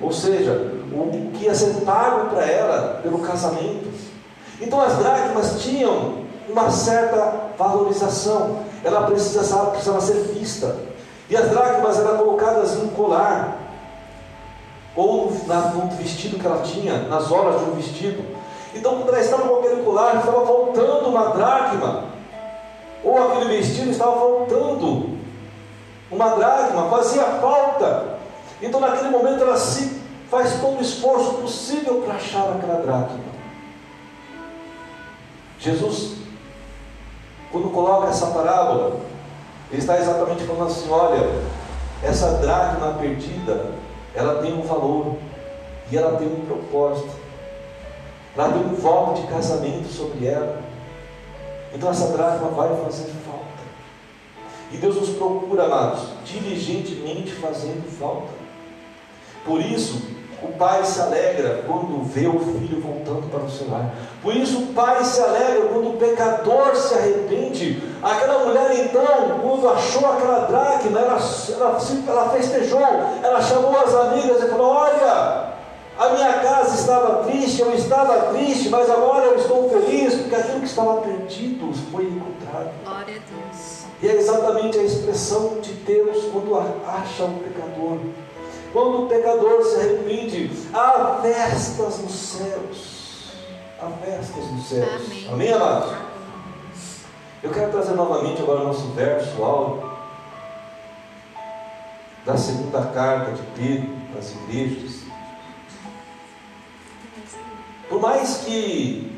Ou 0.00 0.12
seja, 0.12 0.72
o 0.90 1.30
que 1.34 1.44
ia 1.44 1.54
ser 1.54 1.84
pago 1.84 2.30
para 2.30 2.46
ela 2.46 3.00
pelo 3.02 3.18
casamento. 3.18 3.89
Então 4.60 4.80
as 4.80 4.96
dracmas 4.96 5.62
tinham 5.62 6.20
uma 6.48 6.70
certa 6.70 7.50
valorização, 7.56 8.58
ela 8.84 9.02
precisava, 9.02 9.70
precisava 9.70 10.00
ser 10.00 10.14
vista. 10.34 10.76
E 11.28 11.36
as 11.36 11.48
dracmas 11.48 11.98
eram 11.98 12.18
colocadas 12.18 12.74
em 12.74 12.84
um 12.84 12.88
colar, 12.88 13.56
ou 14.96 15.30
no 15.30 15.90
vestido 15.96 16.38
que 16.38 16.46
ela 16.46 16.62
tinha, 16.62 17.04
nas 17.08 17.30
horas 17.30 17.60
de 17.60 17.70
um 17.70 17.74
vestido. 17.74 18.24
Então, 18.74 18.96
quando 18.96 19.08
ela 19.08 19.20
estava 19.20 19.48
com 19.48 19.56
aquele 19.56 19.82
colar, 19.82 20.16
estava 20.16 20.44
faltando 20.44 21.08
uma 21.08 21.28
dracma, 21.28 22.04
ou 23.04 23.16
aquele 23.22 23.56
vestido 23.56 23.90
estava 23.90 24.12
faltando 24.12 25.10
uma 26.10 26.28
dracma, 26.30 26.90
fazia 26.90 27.22
falta. 27.22 28.18
Então, 28.60 28.80
naquele 28.80 29.10
momento, 29.10 29.42
ela 29.42 29.56
se 29.56 30.00
faz 30.28 30.60
todo 30.60 30.78
o 30.78 30.82
esforço 30.82 31.34
possível 31.34 32.02
para 32.02 32.14
achar 32.14 32.56
aquela 32.56 32.80
dracma. 32.82 33.29
Jesus, 35.60 36.16
quando 37.52 37.70
coloca 37.70 38.08
essa 38.08 38.28
parábola, 38.28 39.00
ele 39.70 39.80
está 39.80 39.98
exatamente 39.98 40.44
falando 40.44 40.70
assim: 40.70 40.90
olha, 40.90 41.28
essa 42.02 42.38
dracma 42.38 42.94
perdida, 42.94 43.72
ela 44.14 44.40
tem 44.42 44.54
um 44.54 44.62
valor 44.62 45.16
e 45.90 45.96
ela 45.96 46.16
tem 46.16 46.26
um 46.26 46.46
propósito. 46.46 47.10
Ela 48.36 48.52
tem 48.52 48.62
um 48.62 48.74
voto 48.74 49.20
de 49.20 49.26
casamento 49.26 49.88
sobre 49.88 50.26
ela. 50.26 50.62
Então 51.74 51.90
essa 51.90 52.16
dracma 52.16 52.48
vai 52.48 52.68
fazer 52.84 53.10
falta. 53.26 53.40
E 54.72 54.76
Deus 54.78 54.96
nos 54.96 55.10
procura, 55.10 55.64
amados, 55.64 56.08
diligentemente 56.24 57.32
fazendo 57.32 57.86
falta. 57.98 58.32
Por 59.44 59.60
isso, 59.60 60.00
o 60.42 60.48
pai 60.52 60.84
se 60.84 61.00
alegra 61.00 61.64
quando 61.66 62.02
vê 62.04 62.26
o 62.26 62.38
filho 62.38 62.80
voltando 62.80 63.30
para 63.30 63.44
o 63.44 63.50
seu 63.50 63.70
lar. 63.70 63.94
Por 64.22 64.34
isso 64.34 64.58
o 64.58 64.66
pai 64.68 65.04
se 65.04 65.20
alegra 65.20 65.68
quando 65.68 65.90
o 65.90 65.96
pecador 65.96 66.74
se 66.74 66.94
arrepende. 66.94 67.82
Aquela 68.02 68.46
mulher 68.46 68.84
então, 68.84 69.04
quando 69.42 69.68
achou 69.68 70.06
aquela 70.06 70.46
dracma, 70.46 70.98
ela, 70.98 71.18
ela, 71.50 71.78
ela 72.08 72.30
festejou, 72.30 72.80
ela 72.80 73.42
chamou 73.42 73.78
as 73.78 73.94
amigas 73.94 74.42
e 74.42 74.48
falou: 74.48 74.68
Olha, 74.68 75.50
a 75.98 76.08
minha 76.14 76.32
casa 76.40 76.74
estava 76.76 77.24
triste, 77.24 77.60
eu 77.60 77.74
estava 77.74 78.32
triste, 78.32 78.70
mas 78.70 78.88
agora 78.88 79.26
eu 79.26 79.36
estou 79.36 79.68
feliz, 79.68 80.14
porque 80.14 80.34
aquilo 80.34 80.60
que 80.60 80.66
estava 80.66 81.02
perdido 81.02 81.70
foi 81.92 82.04
encontrado. 82.04 82.70
Glória 82.84 83.16
a 83.16 83.18
Deus. 83.18 83.80
E 84.02 84.08
é 84.08 84.14
exatamente 84.14 84.78
a 84.78 84.82
expressão 84.82 85.58
de 85.60 85.74
Deus 85.74 86.24
quando 86.32 86.56
acha 86.56 87.24
o 87.24 87.34
pecador. 87.40 87.98
Quando 88.72 89.04
o 89.04 89.08
pecador 89.08 89.64
se 89.64 89.80
arrepende, 89.80 90.50
há 90.72 91.18
festas 91.22 91.98
nos 91.98 92.12
céus. 92.12 93.32
Há 93.80 93.90
festas 94.04 94.44
nos 94.52 94.68
céus. 94.68 94.88
Amém. 95.06 95.28
Amém, 95.32 95.52
amados? 95.52 95.96
Eu 97.42 97.50
quero 97.50 97.72
trazer 97.72 97.94
novamente 97.94 98.42
agora 98.42 98.60
o 98.60 98.66
nosso 98.66 98.88
verso 98.88 99.42
áudio 99.42 99.90
da 102.24 102.36
segunda 102.36 102.82
carta 102.86 103.32
de 103.32 103.42
Pedro 103.56 103.90
às 104.16 104.32
igrejas. 104.32 105.00
Por 107.88 108.00
mais 108.00 108.36
que 108.44 109.10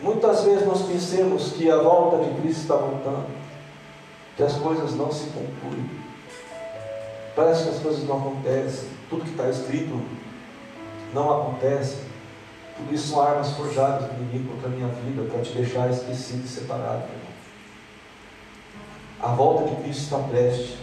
muitas 0.00 0.44
vezes 0.44 0.66
nós 0.66 0.82
pensemos 0.82 1.52
que 1.52 1.68
a 1.70 1.78
volta 1.78 2.18
de 2.18 2.40
Cristo 2.40 2.60
está 2.60 2.76
voltando, 2.76 3.26
que 4.36 4.42
as 4.42 4.54
coisas 4.54 4.94
não 4.94 5.10
se 5.10 5.24
concluem, 5.30 5.90
parece 7.34 7.64
que 7.64 7.70
as 7.70 7.78
coisas 7.78 8.04
não 8.04 8.18
acontecem, 8.18 8.99
tudo 9.10 9.24
que 9.24 9.30
está 9.30 9.48
escrito 9.48 10.00
não 11.12 11.40
acontece. 11.40 11.98
Tudo 12.76 12.94
isso 12.94 13.08
são 13.08 13.20
armas 13.20 13.50
forjadas 13.50 14.08
do 14.08 14.22
inimigo 14.22 14.54
contra 14.54 14.68
a 14.68 14.70
minha 14.70 14.88
vida 14.88 15.22
para 15.30 15.42
te 15.42 15.52
deixar 15.52 15.90
esquecido 15.90 16.44
e 16.44 16.48
separado. 16.48 17.02
A 19.20 19.28
volta 19.28 19.68
de 19.68 19.82
Cristo 19.82 20.02
está 20.04 20.18
prestes. 20.18 20.78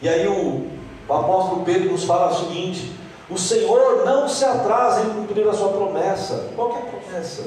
E 0.00 0.08
aí 0.08 0.26
o, 0.26 0.68
o 1.06 1.14
apóstolo 1.14 1.64
Pedro 1.64 1.92
nos 1.92 2.04
fala 2.04 2.32
o 2.32 2.34
seguinte: 2.34 2.92
o 3.30 3.38
Senhor 3.38 4.04
não 4.04 4.28
se 4.28 4.44
atrasa 4.44 5.02
em 5.02 5.10
cumprir 5.10 5.46
a 5.46 5.52
sua 5.52 5.68
promessa. 5.68 6.50
Qual 6.56 6.72
é 6.72 6.78
a 6.78 6.86
promessa? 6.86 7.46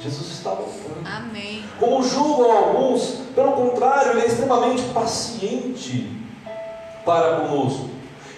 Jesus 0.00 0.32
está 0.32 0.50
voltando. 0.50 1.06
Amém. 1.06 1.62
Como 1.78 2.02
julgam 2.02 2.50
alguns, 2.50 3.18
pelo 3.36 3.52
contrário, 3.52 4.12
ele 4.12 4.22
é 4.22 4.26
extremamente 4.26 4.82
paciente 4.92 6.10
para 7.04 7.36
conosco. 7.36 7.88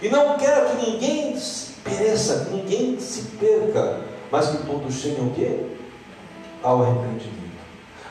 E 0.04 0.10
não 0.10 0.36
quer 0.36 0.66
que 0.66 0.90
ninguém 0.90 1.34
pereça, 1.82 2.44
que 2.44 2.56
ninguém 2.56 3.00
se 3.00 3.22
perca, 3.38 4.00
mas 4.30 4.50
que 4.50 4.58
todos 4.66 4.94
cheguem 4.94 5.26
o 5.26 5.30
quê? 5.30 5.64
Ao 6.62 6.82
arrependimento. 6.82 7.54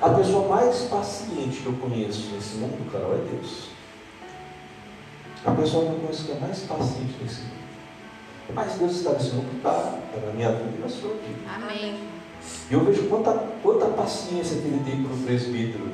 A 0.02 0.10
pessoa 0.10 0.56
mais 0.56 0.76
paciente 0.86 1.62
que 1.62 1.68
eu 1.68 1.74
conheço 1.74 2.32
nesse 2.34 2.56
mundo, 2.56 2.92
Carol, 2.92 3.14
é 3.14 3.18
Deus. 3.32 3.68
A 5.46 5.52
pessoa 5.52 5.86
que 5.86 5.92
eu 5.92 6.00
conheço 6.00 6.26
que 6.26 6.32
é 6.32 6.40
mais 6.40 6.62
paciente 6.62 7.16
nesse 7.22 7.42
mundo. 7.42 7.54
Mas 8.56 8.74
Deus 8.74 8.94
está 8.94 9.12
nesse 9.12 9.30
lutar 9.36 10.00
para 10.12 10.32
a 10.32 10.34
minha 10.34 10.52
vida 10.52 10.74
e 10.76 10.82
na 10.82 10.90
sua 10.90 11.12
vida. 11.12 11.48
Amém. 11.48 12.00
E 12.72 12.74
eu 12.74 12.84
vejo 12.84 13.04
quanta, 13.04 13.34
quanta 13.62 13.86
paciência 13.86 14.60
que 14.60 14.68
ele 14.68 14.84
tem 14.84 15.04
para 15.04 15.14
o 15.14 15.18
presbítero. 15.20 15.92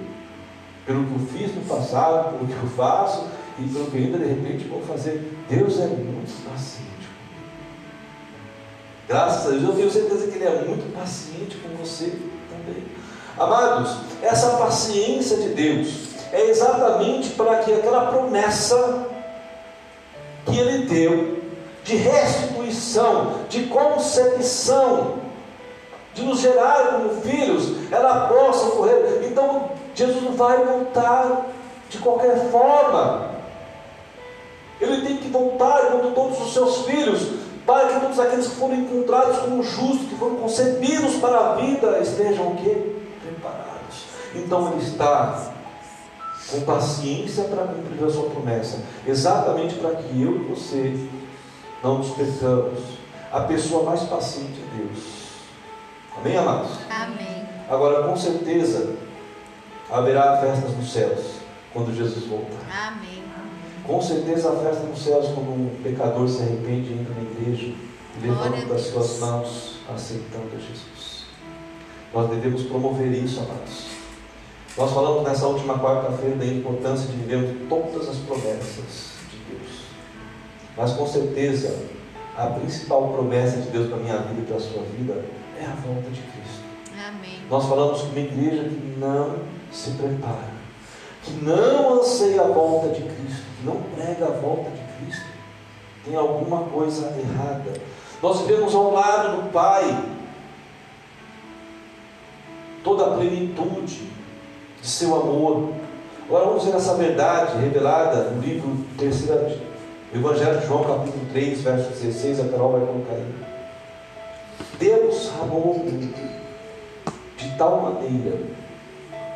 Pelo 0.86 1.06
que 1.06 1.12
eu 1.12 1.28
fiz 1.28 1.54
no 1.54 1.62
passado, 1.64 2.38
pelo 2.38 2.48
que 2.48 2.54
eu 2.54 2.70
faço 2.70 3.28
e 3.62 3.98
ainda 3.98 4.18
de 4.18 4.26
repente 4.26 4.68
vou 4.68 4.82
fazer. 4.82 5.22
Deus 5.50 5.80
é 5.80 5.88
muito 5.88 6.50
paciente 6.50 6.90
Graças 9.10 9.48
a 9.48 9.50
Deus, 9.50 9.64
eu 9.64 9.74
tenho 9.74 9.92
certeza 9.92 10.28
que 10.28 10.38
Ele 10.38 10.46
é 10.46 10.66
muito 10.68 10.94
paciente 10.94 11.58
com 11.58 11.70
você 11.84 12.14
também. 12.48 12.84
Amados, 13.40 13.98
essa 14.22 14.58
paciência 14.58 15.38
de 15.38 15.50
Deus 15.50 16.10
é 16.32 16.48
exatamente 16.48 17.30
para 17.30 17.58
que 17.58 17.74
aquela 17.74 18.12
promessa 18.12 19.08
que 20.46 20.60
Ele 20.60 20.86
deu 20.86 21.40
de 21.84 21.96
restituição, 21.96 23.40
de 23.50 23.64
concepção, 23.64 25.16
de 26.14 26.22
nos 26.22 26.40
gerar 26.40 26.94
como 26.94 27.22
filhos, 27.22 27.92
ela 27.92 28.28
possa 28.28 28.68
ocorrer. 28.68 29.24
Então, 29.24 29.72
Jesus 29.96 30.36
vai 30.36 30.64
voltar 30.64 31.48
de 31.90 31.98
qualquer 31.98 32.52
forma. 32.52 33.39
Ele 34.80 35.06
tem 35.06 35.18
que 35.18 35.30
voltar 35.30 35.92
quando 35.92 36.14
todos 36.14 36.40
os 36.42 36.54
seus 36.54 36.86
filhos 36.86 37.40
para 37.66 37.88
que 37.88 38.00
todos 38.00 38.20
aqueles 38.20 38.48
que 38.48 38.56
foram 38.56 38.76
encontrados 38.76 39.40
como 39.40 39.62
justos, 39.62 40.08
que 40.10 40.16
foram 40.16 40.38
concebidos 40.38 41.16
para 41.18 41.38
a 41.38 41.56
vida, 41.56 42.00
estejam 42.00 42.48
o 42.48 42.56
quê? 42.56 42.96
Preparados. 43.22 44.06
Então 44.34 44.72
ele 44.72 44.84
está 44.84 45.52
com 46.50 46.62
paciência 46.62 47.44
para 47.44 47.64
cumprir 47.64 48.04
a 48.04 48.10
sua 48.10 48.30
promessa, 48.30 48.80
exatamente 49.06 49.76
para 49.76 49.96
que 49.96 50.22
eu 50.22 50.36
e 50.36 50.46
você 50.46 51.08
não 51.84 52.00
nos 52.00 52.10
percamos. 52.12 52.80
A 53.32 53.42
pessoa 53.42 53.84
mais 53.84 54.02
paciente 54.04 54.60
é 54.60 54.78
Deus. 54.78 55.04
Amém, 56.18 56.38
amados? 56.38 56.72
Amém. 56.90 57.48
Agora, 57.70 58.08
com 58.08 58.18
certeza, 58.18 58.96
haverá 59.92 60.38
festas 60.38 60.76
nos 60.76 60.92
céus 60.92 61.36
quando 61.72 61.96
Jesus 61.96 62.26
voltar. 62.26 62.58
Amém. 62.88 63.19
Com 63.90 64.00
certeza 64.00 64.52
a 64.52 64.56
festa 64.58 64.84
nos 64.84 65.04
céus, 65.04 65.30
quando 65.34 65.50
um 65.50 65.82
pecador 65.82 66.30
se 66.30 66.44
arrepende 66.44 66.92
e 66.92 67.00
entra 67.00 67.16
na 67.16 67.24
igreja, 67.24 67.74
levanta 68.22 68.76
as 68.76 68.82
suas 68.82 69.18
mãos, 69.18 69.80
aceitando 69.92 70.52
Jesus. 70.52 71.26
Nós 72.14 72.30
devemos 72.30 72.62
promover 72.66 73.12
isso, 73.12 73.40
amados. 73.40 73.88
Nós 74.78 74.92
falamos 74.92 75.24
nessa 75.24 75.48
última 75.48 75.80
quarta-feira 75.80 76.36
da 76.36 76.46
importância 76.46 77.08
de 77.08 77.18
vivermos 77.18 77.68
todas 77.68 78.10
as 78.10 78.18
promessas 78.18 79.16
de 79.32 79.56
Deus. 79.56 79.82
Mas 80.78 80.94
com 80.94 81.08
certeza, 81.08 81.76
a 82.38 82.46
principal 82.46 83.10
promessa 83.10 83.58
de 83.58 83.72
Deus 83.72 83.88
para 83.88 83.98
a 83.98 84.02
minha 84.02 84.18
vida 84.20 84.42
e 84.42 84.46
para 84.46 84.58
a 84.58 84.60
sua 84.60 84.84
vida 84.84 85.26
é 85.60 85.66
a 85.66 85.74
volta 85.74 86.12
de 86.12 86.22
Cristo. 86.22 86.64
Amém. 87.08 87.40
Nós 87.50 87.66
falamos 87.66 88.04
que 88.04 88.10
uma 88.10 88.20
igreja 88.20 88.70
que 88.70 89.00
não 89.00 89.38
se 89.72 89.90
prepara, 89.92 90.59
que 91.24 91.32
não 91.44 92.00
anseia 92.00 92.42
a 92.42 92.48
volta 92.48 92.90
de 92.90 93.02
Cristo, 93.02 93.44
que 93.60 93.66
não 93.66 93.82
prega 93.96 94.26
a 94.26 94.32
volta 94.32 94.70
de 94.70 95.06
Cristo, 95.06 95.26
tem 96.06 96.16
alguma 96.16 96.64
coisa 96.64 97.14
errada. 97.18 97.74
Nós 98.22 98.42
vivemos 98.42 98.74
ao 98.74 98.92
lado 98.92 99.42
do 99.42 99.52
Pai 99.52 100.04
toda 102.84 103.06
a 103.06 103.18
plenitude 103.18 104.10
de 104.82 104.88
seu 104.88 105.16
amor. 105.16 105.74
Agora 106.26 106.46
vamos 106.46 106.64
ver 106.64 106.76
essa 106.76 106.96
verdade 106.96 107.58
revelada 107.60 108.30
no 108.32 108.42
livro 108.42 108.86
terceiro, 108.98 109.60
Evangelho 110.14 110.60
de 110.60 110.66
João, 110.66 110.84
capítulo 110.84 111.26
3, 111.32 111.62
verso 111.62 111.90
16, 111.90 112.40
a 112.40 112.48
Carol 112.50 112.72
vai 112.72 112.82
colocar 112.82 113.14
aí. 113.14 113.34
Deus 114.80 115.32
amou 115.42 115.72
o 115.72 115.80
mundo 115.80 116.14
de 117.38 117.58
tal 117.58 117.82
maneira 117.82 118.38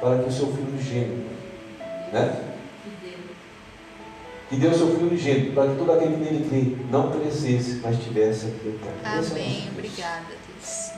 para 0.02 0.20
que 0.20 0.30
o 0.30 0.32
seu 0.32 0.48
filho 0.48 0.82
gênero, 0.82 1.33
né? 2.14 2.50
Que 4.48 4.56
deu 4.58 4.74
seu 4.74 4.88
filho 4.88 5.08
unigênito, 5.08 5.54
para 5.54 5.72
que 5.72 5.78
todo 5.78 5.92
aquele 5.92 6.14
que 6.14 6.20
nele 6.22 6.48
crê 6.48 6.86
não 6.92 7.12
perecesse, 7.12 7.80
mas 7.84 7.98
tivesse 7.98 8.46
a 8.46 8.50
vida 8.50 8.70
eterna. 8.70 9.00
É 9.04 9.32
Amém. 9.32 9.70
Obrigada, 9.72 10.28
Deus. 10.48 10.92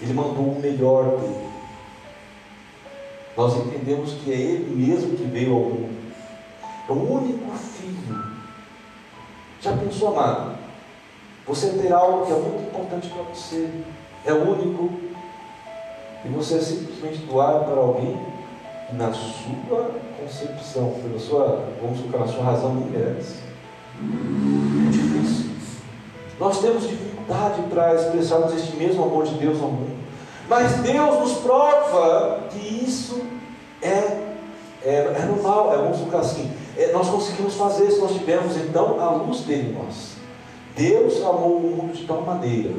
Ele 0.00 0.14
mandou 0.14 0.52
o 0.52 0.60
melhor 0.60 1.18
dele. 1.18 1.48
Nós 3.36 3.56
entendemos 3.56 4.14
que 4.14 4.32
é 4.32 4.36
Ele 4.36 4.74
mesmo 4.74 5.16
que 5.16 5.24
veio 5.24 5.54
ao 5.54 5.60
mundo. 5.60 5.98
É 6.88 6.92
o 6.92 7.12
único 7.12 7.54
filho. 7.56 8.38
Já 9.60 9.76
pensou, 9.76 10.08
amado? 10.08 10.56
Você 11.46 11.70
ter 11.70 11.92
algo 11.92 12.24
que 12.26 12.32
é 12.32 12.36
muito 12.36 12.68
importante 12.68 13.08
para 13.08 13.22
você. 13.22 13.68
É 14.24 14.32
único. 14.32 14.90
E 16.24 16.28
você 16.28 16.60
simplesmente 16.60 17.18
doar 17.26 17.64
para 17.64 17.76
alguém 17.76 18.37
na 18.92 19.12
sua 19.12 19.90
concepção, 20.18 20.94
pela 21.02 21.18
sua, 21.18 21.64
vamos 21.82 22.00
colocar 22.00 22.18
na 22.18 22.26
sua 22.26 22.44
razão, 22.44 22.74
merece. 22.74 23.36
É 24.00 24.90
difícil. 24.90 25.50
Nós 26.38 26.60
temos 26.60 26.88
dificuldade 26.88 27.62
para 27.68 27.94
expressarmos 27.94 28.54
este 28.54 28.76
mesmo 28.76 29.02
amor 29.02 29.24
de 29.24 29.34
Deus 29.34 29.60
ao 29.60 29.68
mundo. 29.68 29.98
Mas 30.48 30.72
Deus 30.78 31.20
nos 31.20 31.38
prova 31.38 32.44
que 32.50 32.58
isso 32.58 33.20
é, 33.82 33.88
é, 34.82 35.14
é 35.18 35.26
normal, 35.26 35.74
é, 35.74 35.76
vamos 35.76 35.98
colocar 35.98 36.20
assim, 36.20 36.50
é, 36.76 36.92
nós 36.92 37.08
conseguimos 37.08 37.54
fazer 37.54 37.90
se 37.90 38.00
nós 38.00 38.12
tivermos 38.12 38.56
então 38.56 38.98
a 39.00 39.10
luz 39.10 39.40
dele 39.40 39.70
em 39.70 39.84
nós. 39.84 40.16
Deus 40.74 41.16
amou 41.18 41.56
o 41.56 41.76
mundo 41.76 41.92
de 41.92 42.06
tal 42.06 42.22
maneira 42.22 42.72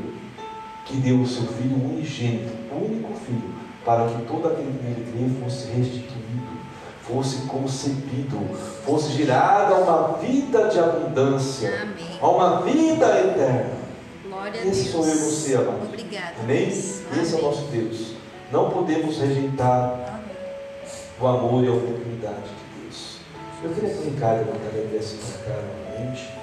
que 0.86 0.98
deu 0.98 1.18
o 1.18 1.28
seu 1.28 1.44
Filho 1.44 1.76
unigênito, 1.76 2.52
único 2.72 3.14
Filho, 3.26 3.54
para 3.86 4.08
que 4.08 4.22
todo 4.24 4.48
aquele 4.48 4.78
que 4.78 4.84
nele 4.84 5.12
crê 5.12 5.44
fosse 5.44 5.68
restituído, 5.68 6.60
fosse 7.02 7.48
concebido, 7.48 8.38
fosse 8.86 9.14
gerada 9.14 9.76
uma 9.76 10.18
vida 10.18 10.68
de 10.68 10.80
abundância, 10.80 11.70
Amém. 11.82 12.20
a 12.22 12.28
uma 12.30 12.62
vida 12.62 13.06
eterna. 13.20 13.80
Glória 14.28 14.62
a 14.62 14.66
Esse 14.66 14.90
sou 14.90 15.06
eu 15.06 15.16
você, 15.16 15.56
amado. 15.56 15.86
Obrigada. 15.88 16.34
Amém? 16.42 16.66
Deus. 16.66 16.78
Esse 16.78 17.34
é 17.34 17.36
o 17.36 17.40
Amém. 17.40 17.44
nosso 17.44 17.62
Deus. 17.72 18.14
Não 18.52 18.70
podemos 18.70 19.18
rejeitar 19.20 20.22
o 21.20 21.28
amor 21.28 21.64
e 21.64 21.68
a 21.68 21.72
oportunidade 21.72 22.42
de 22.44 22.82
Deus. 22.84 23.18
Eu 23.64 23.72
queria 23.72 23.96
brincar 23.96 24.36
e 24.36 24.40
levantar 24.40 24.68
a 24.68 24.82
cabeça 24.82 25.16
para 25.44 25.54
cá 25.54 25.62
novamente. 25.62 26.39